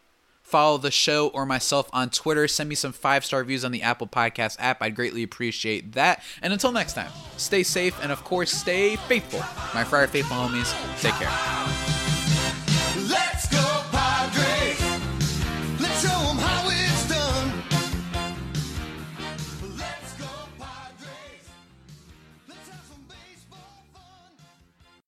Follow 0.42 0.78
the 0.78 0.90
show 0.90 1.28
or 1.28 1.44
myself 1.44 1.90
on 1.92 2.08
Twitter. 2.08 2.48
Send 2.48 2.70
me 2.70 2.74
some 2.74 2.92
five 2.92 3.22
star 3.22 3.40
reviews 3.40 3.66
on 3.66 3.72
the 3.72 3.82
Apple 3.82 4.06
Podcast 4.06 4.56
app. 4.58 4.82
I'd 4.82 4.94
greatly 4.94 5.22
appreciate 5.22 5.92
that. 5.92 6.22
And 6.40 6.54
until 6.54 6.72
next 6.72 6.94
time, 6.94 7.10
stay 7.36 7.62
safe 7.62 8.02
and, 8.02 8.10
of 8.10 8.24
course, 8.24 8.50
stay 8.50 8.96
faithful. 8.96 9.40
My 9.74 9.84
Friar 9.84 10.06
Faithful 10.06 10.38
homies, 10.38 10.72
take 11.02 11.14
care. 11.14 11.87